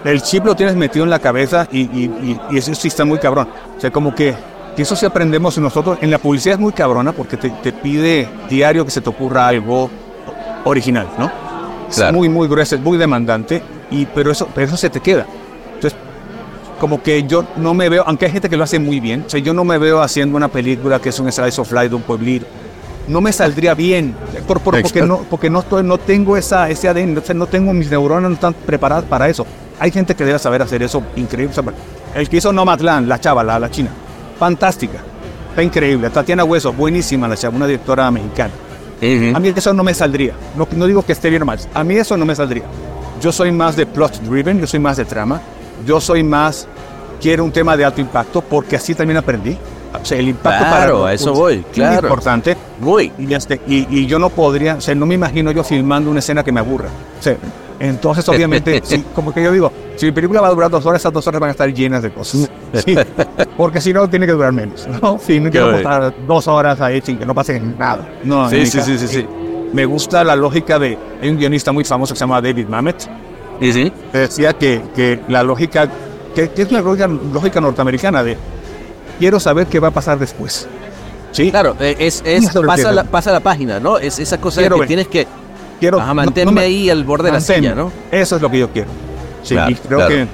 [0.05, 3.05] El chip lo tienes metido en la cabeza y, y- y- y eso sí está
[3.05, 3.49] muy cabrón.
[3.77, 4.35] O sea, como que,
[4.75, 5.99] que eso sí aprendemos nosotros.
[6.01, 9.47] En la publicidad es muy cabrona porque te, te pide diario que se te ocurra
[9.47, 9.91] algo
[10.65, 11.31] original, ¿no?
[11.95, 12.09] Claro.
[12.11, 15.25] Es muy, muy grueso, es muy demandante, y, pero, eso, pero eso se te queda.
[15.75, 15.99] Entonces,
[16.83, 19.31] como que yo no me veo, aunque hay gente que lo hace muy bien, o
[19.31, 21.95] sea, yo no me veo haciendo una película que es un slice of life de
[21.95, 22.45] un pueblito.
[23.07, 24.17] No me saldría bien,
[24.49, 27.47] por, por- porque, no, porque no, estoy, no tengo esa, ese ADN, o sea, no
[27.47, 29.47] tengo mis neuronas, no están preparadas para eso.
[29.79, 31.53] Hay gente que debe saber hacer eso increíble.
[31.57, 31.73] O sea,
[32.17, 33.91] el que hizo Nomadland, la chava, la, la china,
[34.41, 34.99] fantástica,
[35.51, 36.11] está increíble.
[36.11, 38.51] Tatiana Hueso, buenísima la chava, una directora mexicana.
[39.37, 40.35] A mí eso no me saldría.
[40.57, 41.61] No, no digo que esté bien o mal.
[41.75, 42.65] A mí eso no me saldría.
[43.21, 45.41] Yo soy más de plot driven, yo soy más de trama.
[45.87, 46.67] Yo soy más,
[47.21, 49.57] quiero un tema de alto impacto porque así también aprendí.
[50.01, 52.09] O sea, el impacto Claro, para a eso voy, es claro.
[52.09, 52.57] importante.
[52.81, 53.13] Muy.
[53.19, 56.21] Y, este, y, y yo no podría, o sea, no me imagino yo filmando una
[56.21, 56.89] escena que me aburra.
[57.21, 57.37] O sea,
[57.79, 61.03] entonces, obviamente, sí, como que yo digo, si mi película va a durar dos horas,
[61.03, 62.51] esas dos horas van a estar llenas de cosas.
[62.85, 62.97] Sí,
[63.57, 64.89] porque si no, tiene que durar menos.
[65.03, 65.19] ¿no?
[65.23, 68.09] Sí, no quiero estar dos horas ahí sin que no pase nada.
[68.25, 69.27] No, Sí, sí, sí, sí, sí.
[69.75, 70.97] Me gusta la lógica de.
[71.21, 73.09] Hay un guionista muy famoso que se llama David Mamet,
[74.13, 75.89] Decía que, que la lógica,
[76.35, 78.37] que, que es una lógica, lógica norteamericana de
[79.19, 80.67] quiero saber qué va a pasar después.
[81.33, 83.99] Sí, Claro, eh, es, es pasa, la, pasa la página, ¿no?
[83.99, 84.89] Es esa cosa Quiero que ver.
[84.89, 85.27] tienes que
[85.81, 85.99] quiero.
[85.99, 87.91] Ajá, no- manténme no me- ahí al borde de la silla, ¿no?
[88.11, 88.89] Eso es lo que yo quiero.
[89.43, 90.15] Sí, Claro, y creo claro.
[90.15, 90.27] que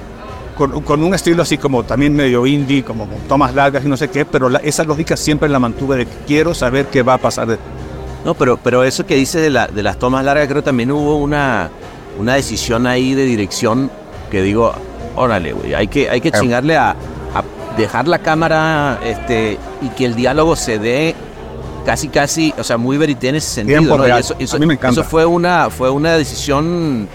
[0.57, 3.95] con, con un estilo así como también medio indie, como con tomas largas y no
[3.95, 7.17] sé qué, pero la- esa lógica siempre la mantuve de quiero saber qué va a
[7.17, 7.57] pasar.
[8.25, 11.15] No, pero, pero eso que dices de, la, de las tomas largas, creo también hubo
[11.17, 11.69] una,
[12.19, 13.89] una decisión ahí de dirección
[14.29, 14.73] que digo,
[15.15, 20.05] órale, güey, hay que, hay que chingarle a, a dejar la cámara este, y que
[20.05, 21.15] el diálogo se dé
[21.85, 23.79] casi, casi, o sea, muy verité en ese sentido.
[23.81, 24.03] ¿no?
[24.19, 25.01] Eso, eso- A mí me encanta.
[25.01, 27.07] eso fue una, fue una decisión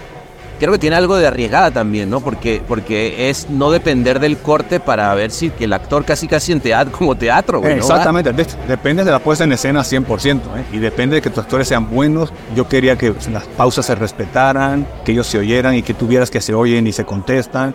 [0.58, 2.20] creo que tiene algo de arriesgada también, ¿no?
[2.20, 6.52] Porque, porque es no depender del corte para ver si que el actor casi casi
[6.52, 7.72] en teatro, como teatro, güey.
[7.74, 7.78] ¿no?
[7.80, 10.64] Exactamente, de- depende de la puesta en escena 100%, ¿eh?
[10.72, 12.32] y depende de que tus actores sean buenos.
[12.54, 16.40] Yo quería que las pausas se respetaran, que ellos se oyeran y que tuvieras que
[16.40, 17.74] se oyen y se contestan.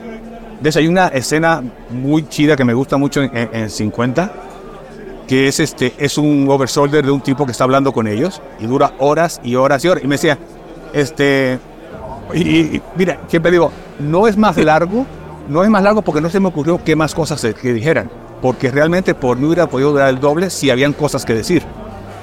[0.62, 4.32] De hay una escena muy chida que me gusta mucho en, en- en 50,
[5.28, 8.66] que es, este, es un overshoulder de un tipo que está hablando con ellos y
[8.66, 10.04] dura horas y horas y horas.
[10.04, 10.38] Y me decía,
[10.92, 11.60] este,
[12.34, 12.42] y,
[12.78, 15.06] y- mira, siempre digo, no es más largo,
[15.48, 18.10] no es más largo porque no se me ocurrió qué más cosas que dijeran.
[18.42, 21.64] Porque realmente por mí hubiera podido durar el doble si habían cosas que decir.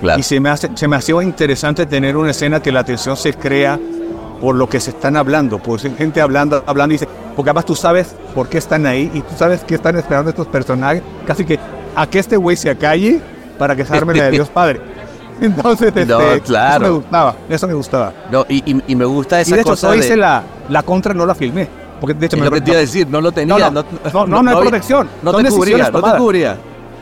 [0.00, 0.18] Claro.
[0.18, 3.34] Y se me, hace, se me hacía interesante tener una escena que la atención se
[3.34, 3.78] crea
[4.40, 7.74] por lo que se están hablando, por gente hablando, hablando y dice, porque además tú
[7.74, 11.58] sabes por qué están ahí y tú sabes qué están esperando estos personajes, casi que
[11.94, 13.20] a que este güey se acalle
[13.58, 14.80] para que se arme la de Dios Padre.
[15.40, 16.84] Entonces, este, No, claro.
[16.84, 18.12] eso me gustaba, eso me gustaba.
[18.30, 19.98] No, y, y- y me gusta Y esa de hecho, cosa yo de...
[19.98, 21.68] hice la, la contra, no la filmé.
[22.00, 23.70] Porque de hecho es me lo que te iba a decir, no lo tenía.
[23.70, 25.08] No, no, no, no, no hay protección.
[25.22, 26.56] No te cubría, no te cubría.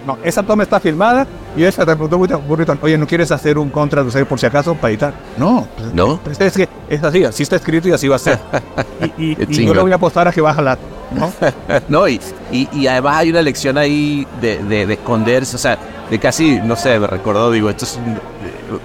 [0.07, 1.27] No, esa toma está filmada
[1.57, 4.75] y esa te preguntó Burrito, oye, ¿no quieres hacer un contra de por si acaso
[4.75, 5.15] para editar?
[5.39, 6.19] No, ¿No?
[6.23, 8.39] pues es que es así, así está escrito y así va a ser.
[9.19, 10.79] Y, y- Qué y yo le voy a apostar a que va a jalar,
[11.19, 11.33] ¿no?
[11.89, 12.21] No, y,
[12.53, 15.79] y, además hay una lección ahí de, de, de esconderse, o sea,
[16.11, 18.19] de casi, no sé, me recordó, digo, esto es un-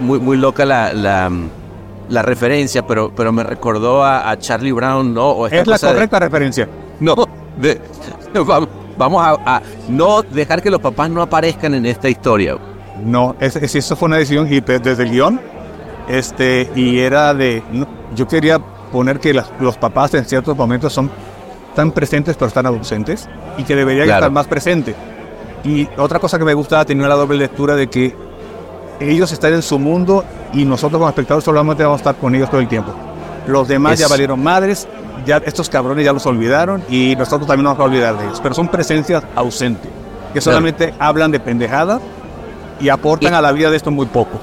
[0.05, 1.29] muy, muy loca la, la,
[2.09, 5.29] la referencia, pero, pero me recordó a, a Charlie Brown, ¿no?
[5.31, 6.67] O esta Es la de- correcta referencia.
[6.99, 7.15] no,
[7.57, 7.81] de-
[8.49, 8.67] va-
[8.99, 12.57] vamos a, a no dejar que los papás no aparezcan en esta historia.
[13.03, 15.39] No, es, es- eso fue una decisión desde el guion,
[16.07, 20.91] este, y era de, no, yo quería poner que las- los papás en ciertos momentos
[20.93, 21.09] son
[21.75, 24.19] tan presentes pero están ausentes y que deberían Claro.
[24.19, 24.95] estar más presentes.
[25.63, 28.13] Y otra cosa que me gustaba tenía la doble lectura de que
[28.99, 32.49] ellos están en su mundo y nosotros como espectadores solamente vamos a estar con ellos
[32.49, 32.91] todo el tiempo.
[33.47, 34.87] Los demás Es- ya valieron madres,
[35.25, 38.39] ya estos cabrones ya los olvidaron y nosotros también nos vamos a olvidar de ellos.
[38.41, 39.89] Pero son presencias ausentes,
[40.33, 42.01] que solamente hablan de pendejadas
[42.79, 44.39] y aportan Y- a la vida de esto muy poco.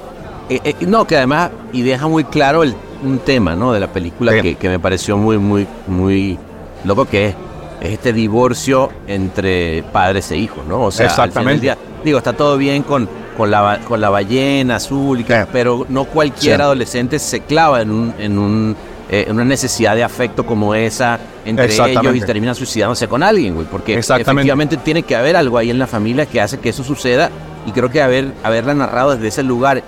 [0.49, 3.73] Eh, eh, no, que además, y deja muy claro el, un tema, ¿no?
[3.73, 4.43] De la película Sí.
[4.43, 6.39] que, que me pareció muy, muy, muy
[6.85, 7.35] loco que es,
[7.81, 10.83] es este divorcio entre padres e hijos, ¿no?
[10.85, 11.61] O sea, al final del Exactamente.
[11.63, 15.35] día, digo, está todo bien con, con, la, con la ballena azul, Sí.
[15.53, 16.63] pero no cualquier Sí.
[16.63, 18.77] adolescente se clava en, un, en, un,
[19.11, 23.67] eh, una necesidad de afecto como esa entre ellos y termina suicidándose con alguien, güey,
[23.67, 27.31] porque efectivamente tiene que haber algo ahí en la familia que hace que eso suceda
[27.67, 29.83] y creo que haber, haberla narrado desde ese lugar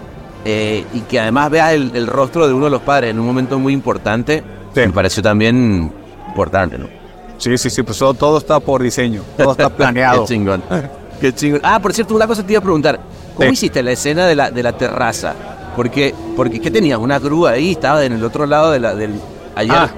[0.44, 3.26] eh, y que además vea el, el rostro de uno de los padres en un
[3.26, 4.42] momento muy importante,
[4.74, 4.80] Sí.
[4.80, 5.92] me pareció también
[6.28, 6.86] importante, ¿no?
[7.38, 10.22] Sí, sí, sí, pues todo, todo está por diseño, todo está planeado.
[10.24, 10.62] Qué chingón.
[11.20, 11.60] Qué chingón.
[11.64, 13.00] Ah, por cierto, una cosa te iba a preguntar.
[13.34, 13.54] ¿Cómo Sí.
[13.54, 15.34] hiciste la escena de la, de la terraza?
[15.78, 16.98] Porque, porque ¿qué tenías?
[16.98, 19.12] Una grúa ahí, estaba en el otro lado de la, del...
[19.54, 19.88] Ayer, Ah,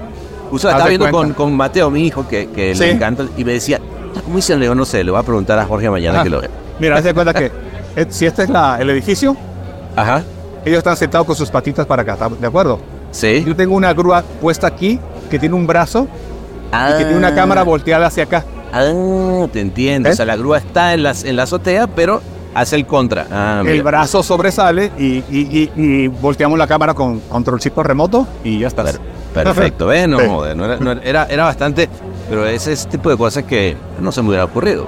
[0.53, 2.81] estaba viendo con, con Mateo, mi hijo, que, que Sí.
[2.83, 3.79] le encanta, y me decía,
[4.23, 4.59] ¿cómo hicieron?
[4.59, 6.51] Le digo, no sé, le voy a preguntar a Jorge mañana Ah, que lo vea.
[6.79, 7.51] Mira, haz de cuenta que
[7.95, 9.35] eh, si este es la, el edificio,
[9.95, 10.21] Ajá.
[10.63, 12.79] ellos están sentados con sus patitas para acá, ¿de acuerdo?
[13.09, 13.43] Sí.
[13.43, 14.99] Yo tengo una grúa puesta aquí
[15.31, 16.07] que tiene un brazo
[16.71, 18.45] y que tiene una cámara volteada hacia acá.
[18.71, 20.09] Ah, te entiendo.
[20.09, 20.11] ¿Eh?
[20.11, 22.21] O sea, la grúa está en, las, en la azotea, pero
[22.53, 23.27] hace el contra.
[23.31, 23.83] Ah, El mira.
[23.83, 28.83] brazo sobresale y, y- y- y volteamos la cámara con controlcito remoto y ya está.
[29.33, 30.07] Perfecto, ¿ves?
[30.07, 30.25] No, Sí.
[30.27, 31.87] joder, no era, no era- bastante,
[32.29, 34.85] pero ese es ese tipo de cosas que no se me hubiera ocurrido.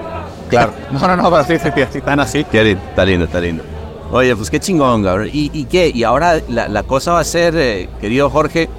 [0.49, 0.73] Claro.
[0.91, 2.43] No, no, no, pero sí, sí, sí, están así.
[2.43, 3.63] Qué lindo, está lindo, está lindo.
[4.11, 5.29] Oye, pues qué chingón, cabrón.
[5.31, 5.89] ¿Y, y qué?
[5.93, 8.69] Y ahora la, la cosa va a ser, eh, querido Jorge,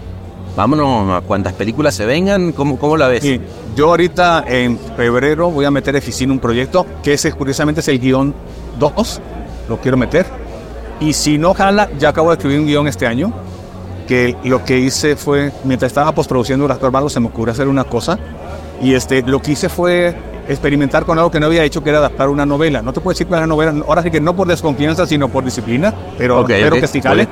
[0.56, 3.22] vámonos a cuantas películas se vengan, ¿cómo, cómo la ves?
[3.22, 3.40] Sí,
[3.74, 7.98] yo ahorita en febrero voy a meter Eficina un proyecto que ese curiosamente es el
[7.98, 8.32] guion
[8.78, 9.20] 2,
[9.68, 10.26] lo quiero meter.
[11.00, 13.32] Y si no jala, ya acabo de escribir un guion este año,
[14.06, 17.84] que lo que hice fue, mientras estaba postproduciendo Las Hermanos, se me ocurrió hacer una
[17.84, 18.18] cosa.
[18.82, 20.14] Y este, lo que hice fue
[20.48, 22.82] experimentar con algo que no había hecho, que era adaptar una novela.
[22.82, 25.44] No te puedo decir que una novela, ahora sí que no por desconfianza, sino por
[25.44, 27.28] disciplina, pero Ok, espero que sí jale.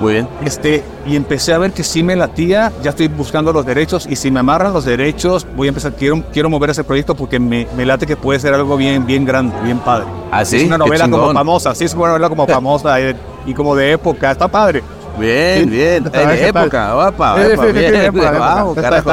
[0.00, 0.28] Muy bien.
[0.44, 4.16] Este, y empecé a ver que sí me latía, ya estoy buscando los derechos y
[4.16, 7.68] si me amarran los derechos voy a empezar, quiero, quiero mover ese proyecto porque me,
[7.76, 10.06] me late que puede ser algo bien, bien grande, bien padre.
[10.30, 10.56] ¿Ah, sí?
[10.56, 13.14] Es una novela como famosa, sí es una novela como famosa eh,
[13.46, 14.82] y como de época, está padre.
[15.18, 16.04] Bien, bien.
[16.04, 16.38] Qué tal.
[16.38, 17.36] época, guapa,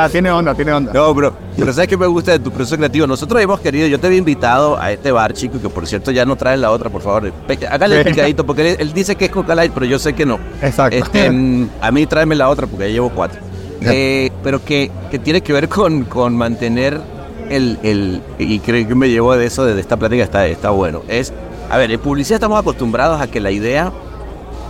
[0.09, 0.93] tiene onda, tiene onda.
[0.93, 3.05] No, bro, pero ¿sabes qué me gusta de tu proceso creativo?
[3.05, 6.25] Nosotros hemos querido, yo te había invitado a este bar, chico, que por cierto ya
[6.25, 7.31] no trae la otra, por favor.
[7.69, 10.25] Hágale el picadito, porque él, él dice que es Coca Light, pero yo sé que
[10.25, 10.39] no.
[10.61, 10.95] Exacto.
[10.95, 13.39] Este, mm, a mí tráeme la otra, porque ya llevo cuatro.
[13.81, 16.99] Eh, pero que, que tiene que ver con, con mantener
[17.49, 18.21] el, el...
[18.37, 21.01] Y creo que me llevo de eso, de esta plática, está, está bueno.
[21.07, 21.33] Es,
[21.69, 23.91] a ver, en publicidad estamos acostumbrados a que la idea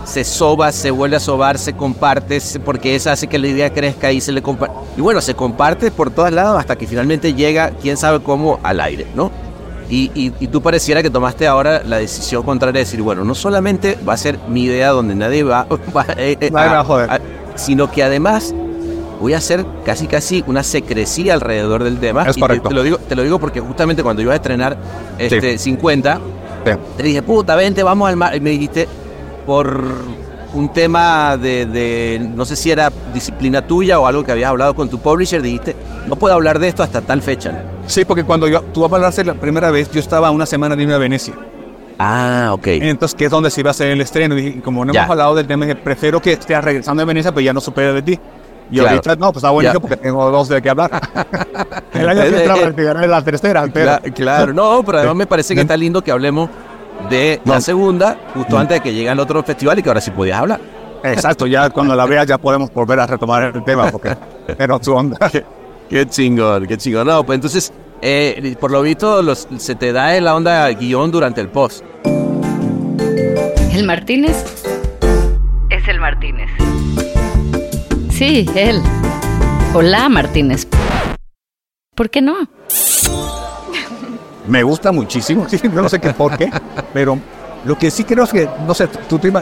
[0.04, 4.10] se soba, se vuelve a sobar, se comparte, porque esa hace que la idea crezca
[4.12, 4.74] y se le comparte.
[4.96, 8.80] Y bueno, se comparte por todos lados hasta que finalmente llega, quién sabe cómo, al
[8.80, 9.30] aire, ¿no?
[9.88, 13.34] Y, y- y tú pareciera que tomaste ahora la decisión contraria de decir, bueno, no
[13.34, 17.20] solamente va a ser mi idea donde nadie va, va, eh, eh, Nadie a joder.
[17.56, 18.54] sino que además
[19.20, 22.22] voy a hacer casi casi una secrecía alrededor del tema.
[22.22, 22.68] Es Y te- correcto.
[22.68, 24.76] Te, lo digo, te lo digo porque justamente cuando iba a estrenar
[25.18, 26.20] este 50,
[26.64, 26.70] Sí.
[26.96, 28.36] te dije, puta, vente, vamos al mar.
[28.36, 28.86] Y me dijiste,
[29.50, 29.82] por
[30.54, 34.74] un tema de, de- no sé si era disciplina tuya o algo que habías hablado
[34.76, 35.74] con tu publisher, dijiste,
[36.06, 37.50] no puedo hablar de esto hasta tal fecha.
[37.50, 37.58] ¿no?
[37.88, 40.94] Sí, porque cuando yo, tú hablarse la primera vez, yo estaba una semana de irme
[40.94, 41.34] a Venecia.
[41.98, 42.66] Ah, ok.
[42.68, 44.38] Entonces, que es donde se iba a hacer el estreno.
[44.38, 45.00] Y como no Ya.
[45.00, 47.80] hemos hablado del tema, dije, prefiero que estés regresando de Venecia, pues ya no supe
[47.92, 48.18] de ti.
[48.70, 48.90] Y Claro.
[48.90, 49.80] ahorita, no, pues está Ya.
[49.80, 50.92] porque tengo dos de qué hablar.
[51.92, 53.90] el año que Eh, entra eh, practicaré la tercera, pero...
[53.98, 56.48] Cla- claro, no, pero además me parece que está lindo que hablemos
[57.08, 60.10] de la segunda, justo antes de que llegue al otro festival y que ahora sí
[60.10, 60.60] podías hablar.
[61.02, 64.14] Exacto, ya cuando la veas ya podemos volver a retomar el tema porque
[64.58, 65.18] era su onda.
[65.88, 67.06] Qué chingón, qué chingón.
[67.06, 67.72] No, pues entonces,
[68.02, 71.84] eh, por lo visto, los- se te da la onda guion durante el post.
[73.72, 74.44] ¿El Martínez?
[75.70, 76.50] Es el Martínez.
[78.10, 78.82] Sí, él.
[79.72, 80.66] Hola, Martínez.
[81.94, 82.34] ¿Por qué no?
[84.50, 86.50] Me gusta muchísimo, sí, yo no sé qué por qué,
[86.92, 87.18] pero
[87.64, 89.32] lo que sí creo es que, no sé, tú te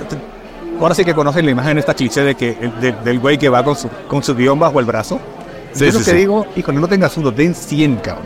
[0.80, 3.64] ahora sí que conoces la imagen esta cliché de que, de- del güey que va
[3.64, 5.18] con su, con su guion bajo el brazo.
[5.72, 6.16] Sí, yo lo sí, que sí.
[6.18, 8.24] digo, híjole, no tengas uno, den 100, cabrón.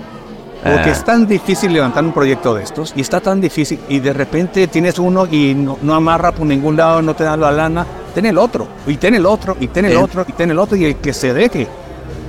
[0.62, 0.92] Porque Ah.
[0.92, 4.68] es tan difícil levantar un proyecto de estos y está tan difícil y de repente
[4.68, 8.26] tienes uno y no, no amarra por ningún lado, no te da la lana, ten
[8.26, 9.96] el otro, y ten el otro, y ten el Eh.
[9.96, 11.66] otro, y ten el otro, y el que se deje.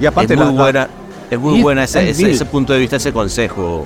[0.02, 0.88] Y aparte es muy la- buena,
[1.30, 3.86] es muy buena ese, ese punto de vista, ese consejo,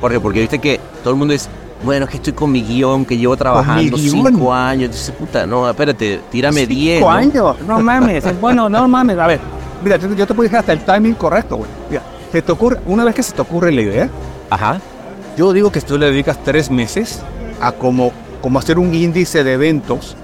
[0.00, 1.48] Jorge, porque viste que todo el mundo dice,
[1.82, 4.90] bueno, es que estoy con mi guion, que llevo trabajando cinco años.
[4.90, 6.98] Dice, puta, no, espérate, tírame diez.
[6.98, 8.24] Cinco años, no mames.
[8.24, 9.18] es bueno, no mames.
[9.18, 9.40] A ver,
[9.82, 11.70] mira, yo, yo te puedo dejar hasta el timing correcto, güey.
[11.90, 14.10] Mira, se te ocurre, una vez que se te ocurre la idea,
[14.50, 14.80] Ajá.
[15.36, 17.20] yo digo que tú le dedicas tres meses
[17.60, 20.16] a como, como hacer un índice de eventos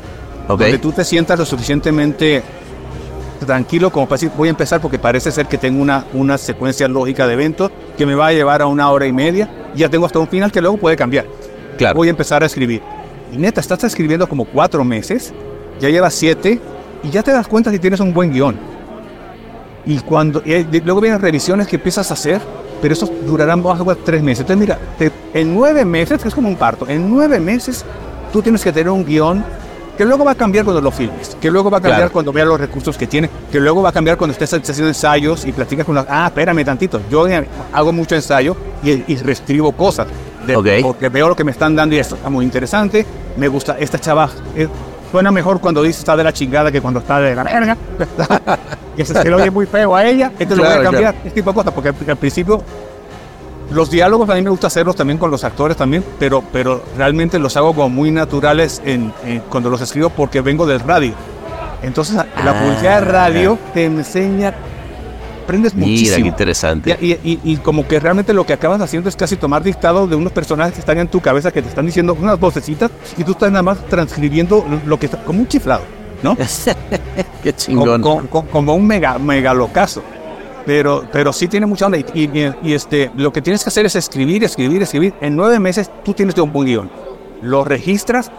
[0.49, 2.43] donde tú te sientas lo suficientemente
[3.45, 6.87] tranquilo como para decir, voy a empezar porque parece ser que tengo una, una secuencia
[6.89, 9.49] lógica de eventos que me va a llevar a una hora y media.
[9.75, 11.27] Y ya tengo hasta un final que luego puede cambiar.
[11.79, 11.97] Claro.
[11.97, 12.83] Voy a empezar a escribir.
[13.33, 15.33] Y neta, estás escribiendo como cuatro meses,
[15.81, 16.61] ya llevas siete,
[17.03, 18.57] y ya te das cuenta si tienes un buen guion.
[19.87, 22.41] Y cuando y hay- luego vienen revisiones que empiezas a hacer,
[22.81, 24.41] pero esos durarán más o menos tres meses.
[24.41, 27.85] Entonces, mira, te- en nueve meses, que es como un parto, en nueve meses
[28.33, 29.45] tú tienes que tener un guion
[29.97, 32.13] que luego va a cambiar cuando lo filmes, que luego va a cambiar Claro.
[32.13, 35.45] cuando veas los recursos que tiene, que luego va a cambiar cuando estés haciendo ensayos
[35.45, 36.07] y platicas con la...
[36.09, 37.27] Ah, espérame tantito, yo
[37.73, 40.07] hago mucho ensayo y, y reescribo cosas.
[40.47, 40.81] de-.
[40.83, 43.99] Porque veo lo que me están dando y esto está muy interesante, me gusta esta
[43.99, 44.29] chava.
[44.57, 44.69] eh,
[45.11, 47.77] suena mejor cuando dice está de la chingada que cuando está de la verga.
[48.97, 51.19] que se, le oye muy feo a ella, entonces lo voy a cambiar, claro.
[51.19, 52.63] este tipo de cosas, porque al, al principio
[53.71, 57.39] los diálogos a mí me gusta hacerlos también con los actores también, pero, pero realmente
[57.39, 61.12] los hago como muy naturales en, en- cuando los escribo porque vengo del radio.
[61.83, 64.55] Entonces la Ah, publicidad de radio te enseña,
[65.43, 66.27] aprendes Mira, qué muchísimo.
[66.27, 66.97] interesante.
[67.01, 70.17] Y, y- y como que realmente lo que acabas haciendo es casi tomar dictado de
[70.17, 73.33] unos personajes que están en tu cabeza que te están diciendo unas vocecitas y tú
[73.33, 75.83] estás nada más transcribiendo lo- que está, como un chiflado,
[76.23, 76.37] ¿no?
[77.43, 78.01] qué chingón.
[78.01, 80.03] como- como- como un mega, mega locazo.
[80.67, 81.99] Pero, pero sí tiene mucha onda.
[81.99, 85.15] Y, y- y, este, lo que tienes que hacer es escribir, escribir, escribir.
[85.21, 86.91] En nueve meses tú tienes un buen guion.
[87.43, 88.31] Lo registras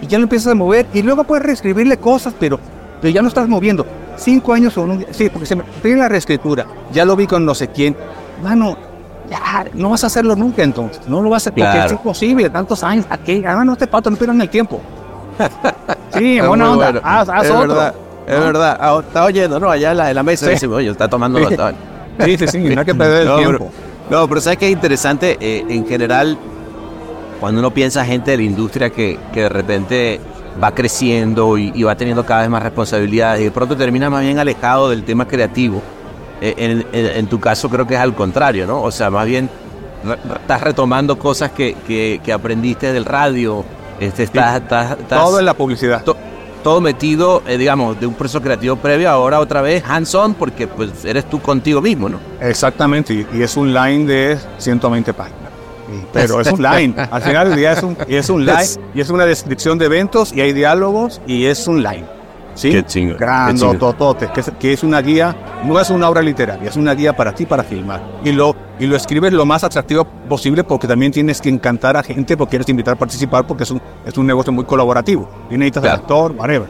[0.00, 0.86] y ya lo empiezas a mover.
[0.94, 2.60] Y luego puedes reescribirle cosas, pero,
[3.00, 3.84] pero ya no estás moviendo.
[4.16, 5.04] Cinco años o un...
[5.10, 6.64] Sí, porque se me tiene la reescritura.
[6.92, 7.96] Ya lo vi con no sé quién.
[8.40, 8.76] Mano,
[9.28, 11.00] ya, no vas a hacerlo nunca entonces.
[11.08, 11.86] No lo vas a hacer porque Claro.
[11.86, 12.48] es imposible.
[12.50, 13.06] Tantos años.
[13.10, 14.80] Aquí, además no te pato, no pierdan el tiempo.
[16.16, 16.92] Sí, buena onda.
[16.92, 17.00] bueno.
[17.02, 17.58] Haz, haz otro.
[17.74, 17.94] verdad,
[18.26, 18.76] es verdad.
[18.80, 19.70] Ah, está oyendo, ¿no?
[19.70, 20.52] Allá en la, en la mesa Sí.
[20.52, 21.56] dice, oye, está tomando Sí.
[22.24, 23.70] Sí, sí, sí, no hay que perder el No, tiempo.
[24.08, 25.36] pero, no, pero ¿sabes qué es interesante?
[25.40, 26.38] Eh, en general,
[27.40, 30.20] cuando uno piensa gente de la industria que, que de repente
[30.62, 34.22] va creciendo y, y va teniendo cada vez más responsabilidades y de pronto termina más
[34.22, 35.82] bien alejado del tema creativo,
[36.40, 38.80] eh, en, en- en tu caso creo que es al contrario, ¿no?
[38.82, 39.50] O sea, más bien
[40.04, 43.64] re- estás retomando cosas que, que- que aprendiste del radio,
[43.98, 46.04] este, estás, estás- estás- Todo en la publicidad.
[46.04, 46.16] to-
[46.64, 51.04] todo metido, eh, digamos, de un proceso creativo previo, ahora otra vez hands-on, porque pues
[51.04, 52.18] eres tú contigo mismo, ¿no?
[52.40, 55.44] Exactamente, y, y es un line de 120 páginas.
[56.12, 56.94] Pero es un line.
[57.10, 59.86] Al final del día es un, y es un line y es una descripción de
[59.86, 62.06] eventos y hay diálogos y es un line.
[62.54, 62.70] ¿Sí?
[62.70, 66.76] Qué chingo, Grandototote, que es, que es una guía, no es una obra literaria, es
[66.76, 68.00] una guía para ti para filmar.
[68.24, 72.02] Y lo, y lo escribes lo más atractivo posible porque también tienes que encantar a
[72.02, 75.28] gente porque quieres invitar a participar porque es un, es un negocio muy colaborativo.
[75.50, 75.94] Y necesitas Claro.
[75.96, 76.68] al actor, whatever.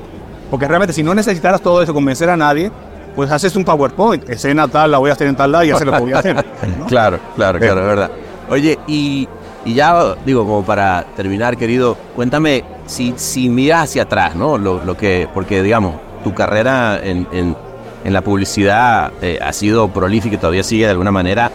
[0.50, 2.70] Porque realmente si no necesitaras todo eso, convencer a nadie,
[3.16, 5.76] pues haces un PowerPoint, escena tal, la voy a hacer en tal lado y ya
[5.78, 6.36] se lo podía hacer.
[6.78, 6.86] ¿no?
[6.86, 8.10] Claro, claro, claro, es verdad.
[8.50, 9.26] Oye, y,
[9.64, 14.58] y ya digo, como para terminar, querido, cuéntame si, si miras hacia atrás, ¿no?
[14.58, 17.56] Lo, lo que, porque digamos, tu carrera en, en-
[18.04, 21.50] en la publicidad eh, ha sido prolífica y todavía sigue de alguna manera,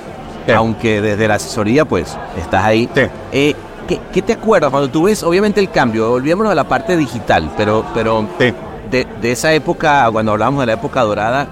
[0.51, 0.57] Sí.
[0.57, 2.89] aunque desde la asesoría, pues, estás ahí.
[2.93, 3.01] Sí.
[3.31, 3.55] Eh,
[3.87, 6.11] ¿qué, qué te acuerdas cuando tú ves, obviamente, el cambio?
[6.11, 8.53] Olvidémonos de la parte digital, pero, pero Sí.
[8.91, 11.47] de, de esa época, cuando hablábamos de la época dorada,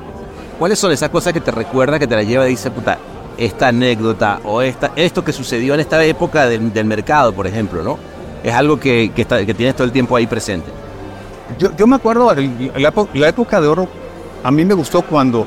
[0.59, 2.97] ¿cuáles son esas cosas que te recuerda, que te la lleva y dice, puta,
[3.37, 7.83] esta anécdota o esta, esto que sucedió en esta época del, del mercado, por ejemplo,
[7.83, 7.97] ¿no?
[8.43, 10.71] Es algo que, que, está, que tienes todo el tiempo ahí presente.
[11.59, 13.87] Yo, yo me acuerdo, la, la época de oro,
[14.43, 15.45] a mí me gustó cuando,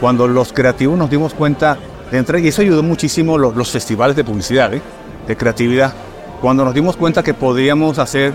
[0.00, 1.76] cuando los creativos nos dimos cuenta
[2.10, 4.82] de entrar, y eso ayudó muchísimo los, los festivales de publicidad, ¿eh?
[5.26, 5.92] de creatividad,
[6.40, 8.32] cuando nos dimos cuenta que podíamos hacer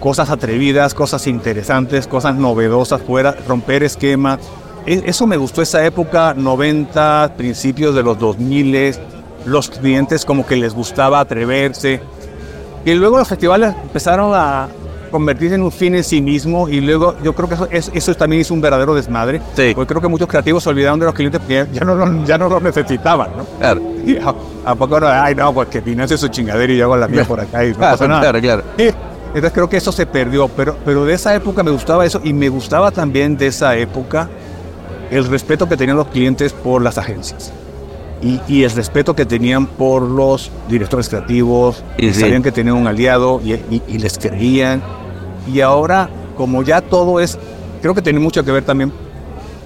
[0.00, 4.38] cosas atrevidas, cosas interesantes, cosas novedosas fuera, romper esquemas.
[4.86, 8.94] E- Eso me gustó esa época, 90, principios de los 2000,
[9.46, 12.00] los clientes como que les gustaba atreverse.
[12.84, 14.68] Y luego los festivales empezaron a
[15.10, 18.14] convertirse en un fin en sí mismo y luego yo creo que eso, es- eso
[18.14, 19.40] también es un verdadero desmadre.
[19.54, 19.72] Sí.
[19.74, 22.48] Porque creo que muchos creativos se olvidaron de los clientes porque ya no, ya no
[22.48, 23.44] los necesitaban, ¿no?
[23.58, 24.34] Claro, Y a,
[24.64, 25.06] ¿a poco no?
[25.08, 27.70] Ay, no, pues que financie su chingadera y yo hago la mía por acá y
[27.70, 28.20] no claro, pasa nada.
[28.20, 28.62] claro, claro.
[28.78, 28.90] Sí,
[29.28, 32.32] Entonces creo que eso se perdió, pero, pero de esa época me gustaba eso y
[32.32, 34.28] me gustaba también de esa época
[35.10, 37.52] el respeto que tenían los clientes por las agencias
[38.22, 42.20] y, y el respeto que tenían por los directores creativos, Y y sí.
[42.20, 44.82] sabían que tenían un aliado y, y- y les creían.
[45.52, 47.38] Y ahora, como ya todo es,
[47.80, 48.92] creo que tiene mucho que ver también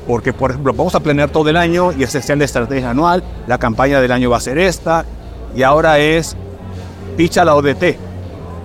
[0.07, 3.25] porque, por ejemplo, vamos a planear todo el año y ese sea la estrategia anual,
[3.47, 5.05] la campaña del año va a ser esta,
[5.57, 6.37] y ahora es
[7.17, 7.97] picha la ODT,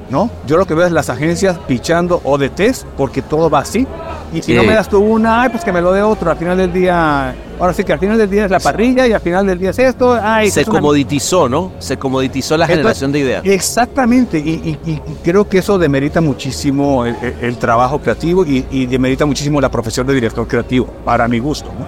[0.10, 0.30] ¿no?
[0.48, 3.88] Yo lo que veo es las agencias pichando ODTs porque todo va así.
[4.34, 6.30] Y si no me das tú una, ay, pues que me lo dé otro.
[6.30, 9.12] Al final del día, ahora sí que al final del día es la parrilla y
[9.14, 10.18] al final del día es esto.
[10.22, 11.72] Ay, Se es una- comoditizó, ¿no?
[11.80, 13.46] Se comoditizó la Entonces, generación de ideas.
[13.46, 18.66] Exactamente, y, y- y creo que eso demerita muchísimo el, el- el trabajo creativo y,
[18.70, 21.70] y demerita muchísimo la profesión de director creativo, para mi gusto.
[21.78, 21.86] ¿no?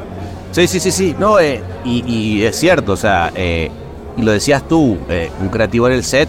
[0.52, 1.16] Sí, sí, sí, sí.
[1.20, 3.70] No, eh, y, y es cierto, o sea, eh,
[4.18, 6.28] y lo decías tú, eh, un creativo en el set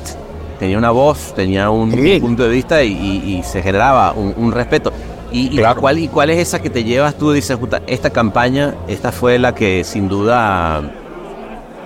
[0.58, 2.18] tenía una voz, tenía un Sí.
[2.20, 4.92] punto de vista y, se generaba un, un respeto.
[5.32, 7.32] Y, cuál, ¿Y cuál es esa que te llevas tú?
[7.32, 10.82] Dices, puta, esta campaña, esta fue la que sin duda,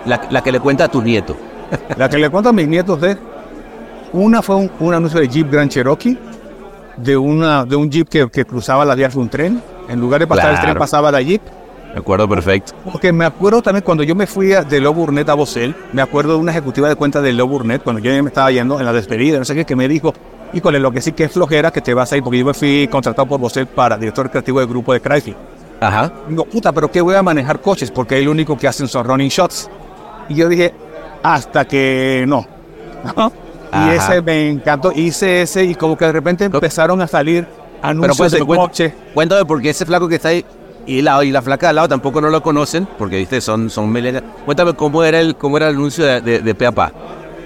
[0.05, 1.36] la, la que le cuenta a tus nietos.
[1.97, 3.16] La que le cuento a mis nietos de
[4.12, 6.18] una fue un, un anuncio de Jeep Grand Cherokee,
[6.97, 9.62] de, una, de un Jeep que, que cruzaba las vías de un tren.
[9.88, 11.42] En lugar de pasar el tren, pasaba la Jeep.
[11.92, 12.72] Me acuerdo perfecto.
[12.84, 16.34] Porque me acuerdo también cuando yo me fui de Lobo Burnett a Bosel, me acuerdo
[16.34, 18.92] de una ejecutiva de cuenta de Lobo Burnett, cuando yo me estaba yendo en la
[18.92, 20.12] despedida, no sé qué, que me dijo,
[20.53, 22.55] híjole, lo que sí que es flojera que te vas a ir, porque yo me
[22.55, 25.36] fui contratado por Bosel para director creativo del grupo de Chrysler.
[25.80, 26.12] Ajá.
[26.28, 27.90] Digo, puta, pero ¿qué voy a manejar coches?
[27.90, 29.68] Porque lo único que hacen son running shots.
[30.28, 30.72] Y yo dije,
[31.22, 32.47] hasta que no.
[33.72, 34.92] Y ese me encantó.
[34.92, 38.84] Hice ese y como que de repente empezaron a salir Pero anuncios de cuéntame, coche.
[38.90, 40.44] cuéntame, cuéntame porque ese flaco que está ahí
[40.86, 43.68] y la, y la flaca de al lado tampoco no lo conocen, porque viste, son,
[43.68, 44.24] son millennials.
[44.47, 46.92] Cuéntame cómo era el, cómo era el anuncio de, de, de pe a pa.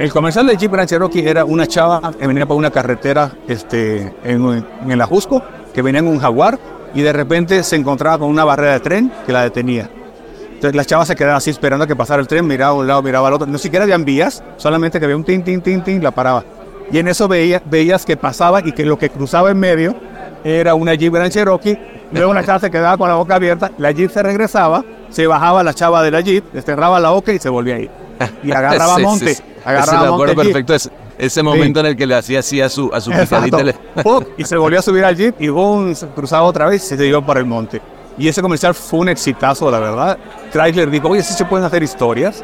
[0.00, 4.14] El comercial de Jeep Grand Cherokee era una chava que venía por una carretera este,
[4.24, 5.42] en, en el Ajusco,
[5.74, 6.58] que venía en un jaguar
[6.94, 9.90] y de repente se encontraba con una barrera de tren que la detenía.
[10.54, 12.86] Entonces la chava se quedaba así esperando a que pasara el tren, miraba a un
[12.86, 13.46] lado, miraba al otro.
[13.46, 16.44] No siquiera habían vías, solamente que había un tin, tin, tin, tin, la paraba.
[16.90, 19.94] Y en eso veía, veías que pasaba y que lo que cruzaba en medio
[20.42, 21.78] era una Jeep Grand Cherokee.
[22.10, 25.62] Luego la chava se quedaba con la boca abierta, la Jeep se regresaba, se bajaba
[25.62, 27.90] la chava de la Jeep, le cerraba la boca y se volvía a ir.
[28.42, 29.42] Y agarraba Sí, sí, monte, sí.
[29.64, 32.68] Agarraba Ese me acuerdo perfecto ese, ese momento en el que le hacía así a
[32.68, 33.62] su, a su picadita.
[33.62, 33.74] le-.
[34.36, 37.24] Y se volvió a subir al jeep y boom, cruzaba otra vez y se dio
[37.24, 37.80] para el monte.
[38.18, 40.18] Y ese comercial fue un exitazo, la verdad.
[40.52, 42.42] Chrysler dijo, oye, sí se pueden hacer historias.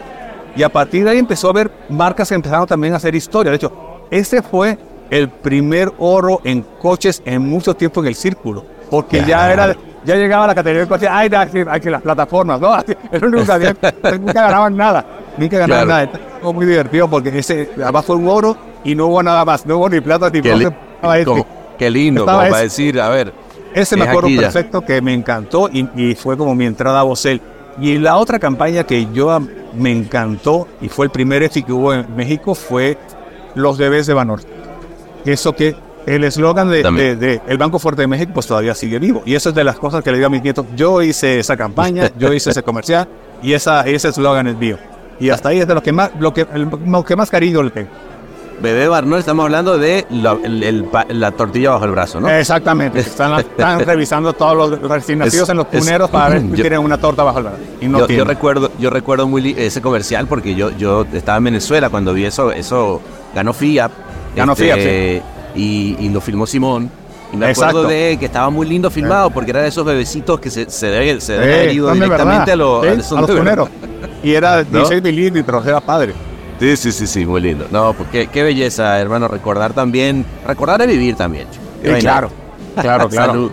[0.57, 3.53] Y a partir de ahí empezó a haber marcas que empezaron también a hacer historias.
[3.53, 3.73] De hecho,
[4.11, 4.79] ese fue
[5.11, 8.65] el primer oro en coches en mucho tiempo en el círculo.
[8.91, 9.77] Porque ya era
[10.07, 11.29] ya llegaba a la categoría de coches, ay,
[11.69, 12.73] hay que, las plataformas, ¿no?
[12.73, 13.77] Así, Es lo único que había,
[14.19, 15.05] nunca ganaban nada,
[15.37, 16.07] nunca ganaban Claro.
[16.13, 16.21] nada.
[16.41, 19.77] Fue muy divertido porque ese, además fue un oro y no hubo nada más, no
[19.79, 21.47] hubo ni plata ni Qué, li- como-
[21.79, 23.33] qué lindo, Estaba como para decir, a ver.
[23.75, 27.43] Ese me acuerdo perfecto que me encantó y, y fue como mi entrada a Bosel.
[27.79, 29.39] Y la otra campaña que yo
[29.75, 32.97] me encantó y fue el primer EFI que hubo en México fue
[33.55, 34.49] Los bebés de Banorte.
[35.27, 35.77] Eso que
[36.07, 37.19] el eslogan de, También.
[37.19, 39.23] de- de El Banco Fuerte de México pues todavía sigue vivo.
[39.27, 40.65] Y eso es de las cosas que le digo a mis nietos.
[40.77, 43.09] Yo hice esa campaña, yo hice ese comercial
[43.43, 44.79] y esa, ese eslogan es mío.
[45.19, 47.63] Y hasta ahí es de lo que más, lo que, el- lo que más cariño
[47.63, 47.89] le tengo.
[48.59, 52.31] Bebé Barnol, estamos hablando de la, el- el pa- la tortilla bajo el brazo, ¿no?
[52.31, 53.01] Exactamente.
[53.01, 56.63] Están, están revisando todos los recién nacidos en los es- puneros para ver si yo-
[56.63, 57.59] tienen una torta bajo el brazo.
[57.83, 61.91] Y no yo, recuerdo, yo recuerdo muy ese comercial porque yo, yo estaba en Venezuela
[61.91, 63.03] cuando vi eso, eso
[63.35, 63.93] ganó FIAP.
[64.35, 64.79] Ganó FIAP,
[65.57, 66.91] y, y lo filmó Simón.
[67.33, 67.79] Y me Exacto.
[67.79, 70.87] acuerdo de que estaba muy lindo filmado porque era de esos bebecitos que se, se
[70.87, 73.69] debe, se debe Sí, haber ido directamente a, los Sí, a los puneros.
[74.23, 76.13] Y era 16 milímetros, era padre.
[76.61, 77.67] Sí, sí, sí, sí, muy lindo.
[77.71, 81.47] No, pues qué, qué belleza, hermano, recordar también, recordar es vivir también.
[81.85, 82.31] Sí, claro,
[82.81, 83.11] claro, claro.
[83.33, 83.51] Salud.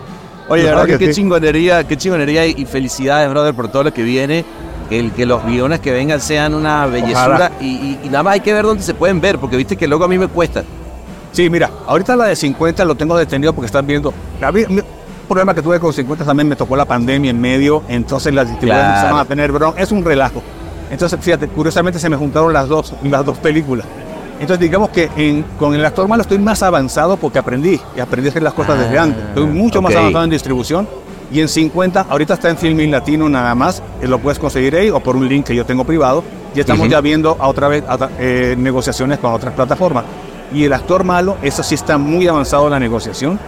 [0.48, 1.20] Oye, Claro verdad que, que qué sí.
[1.20, 4.44] chingonería, qué chingonería y, felicidades, brother, por todo lo que viene.
[4.88, 8.40] Que, el, que los guiones que vengan sean una bellezura y- y nada más hay
[8.40, 10.62] que ver dónde se pueden ver, porque viste que luego a mí me cuesta.
[11.34, 14.14] Sí, mira, ahorita la de 50 lo tengo detenido porque están viendo.
[14.40, 14.64] La mi-
[15.28, 18.84] problema que tuve con 50 también me tocó la pandemia en medio, entonces las distribuidoras
[18.84, 18.98] Claro.
[19.00, 19.74] empezaron a tener bron.
[19.76, 20.42] Es un relajo.
[20.90, 23.84] Entonces, fíjate, curiosamente se me juntaron las dos, las dos películas.
[24.38, 28.28] Entonces, digamos que en- con el actor malo estoy más avanzado porque aprendí y aprendí
[28.28, 29.24] a hacer las cosas desde antes.
[29.28, 30.86] Estoy mucho más avanzado en distribución.
[31.32, 34.90] Y en 50, ahorita está en Filming Latino nada más, eh, lo puedes conseguir ahí
[34.90, 36.22] o por un link que yo tengo privado.
[36.54, 36.90] Y estamos Ujú.
[36.92, 40.04] ya viendo a otra vez a eh, negociaciones con otras plataformas.
[40.52, 43.38] Y el actor malo, eso sí está muy avanzado en la negociación.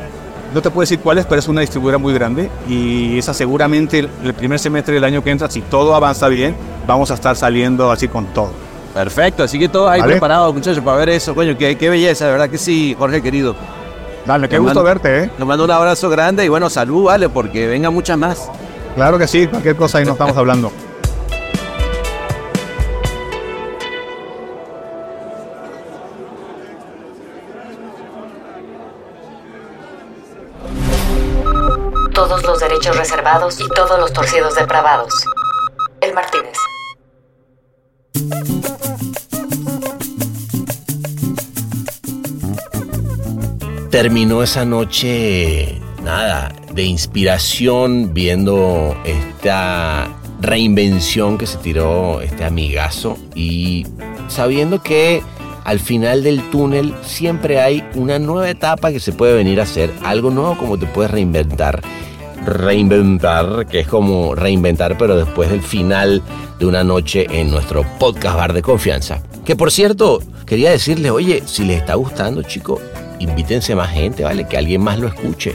[0.54, 3.98] No te puedo decir cuál es, pero es una distribuidora muy grande y esa seguramente
[3.98, 7.90] el, primer semestre del año que entra, si todo avanza bien, vamos a estar saliendo
[7.90, 8.50] así con todo.
[8.94, 10.14] Perfecto, así que todos ahí Vale.
[10.14, 11.34] preparados, muchachos, para ver eso.
[11.34, 13.54] Coño, qué, qué belleza, de verdad que sí, Jorge querido.
[14.24, 15.30] Dale, qué gusto mando- verte, ¿eh?
[15.36, 18.48] Nos mando un abrazo grande y bueno, salud, vale, porque vengan muchas más.
[18.94, 20.72] Claro que sí, cualquier cosa ahí nos estamos hablando.
[32.28, 35.14] Todos los derechos reservados y todos los torcidos depravados.
[36.00, 36.56] El Martínez.
[43.90, 50.08] terminó esa noche, nada, de inspiración viendo esta
[50.40, 53.86] reinvención que se tiró este amigazo y
[54.26, 55.22] sabiendo que
[55.62, 59.92] al final del túnel siempre hay una nueva etapa que se puede venir a hacer,
[60.02, 61.82] algo nuevo como te puedes reinventar.
[62.46, 66.22] Reinventar, que es como reinventar, pero después del final
[66.58, 69.22] de una noche en nuestro podcast bar de confianza.
[69.44, 72.80] Que por cierto, quería decirle, oye, si les está gustando, chicos,
[73.18, 74.46] invítense más gente, ¿vale?
[74.46, 75.54] Que alguien más lo escuche.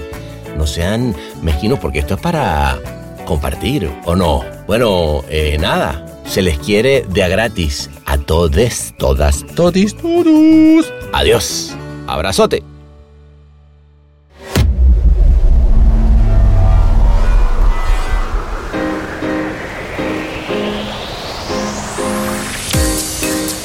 [0.57, 2.77] No sean mezquinos porque esto es para
[3.25, 4.43] compartir, ¿o no?
[4.67, 10.93] Bueno, eh, nada, se les quiere de a gratis a todes, todas, todis, todos.
[11.13, 11.75] Adiós.
[12.07, 12.70] Abrazote.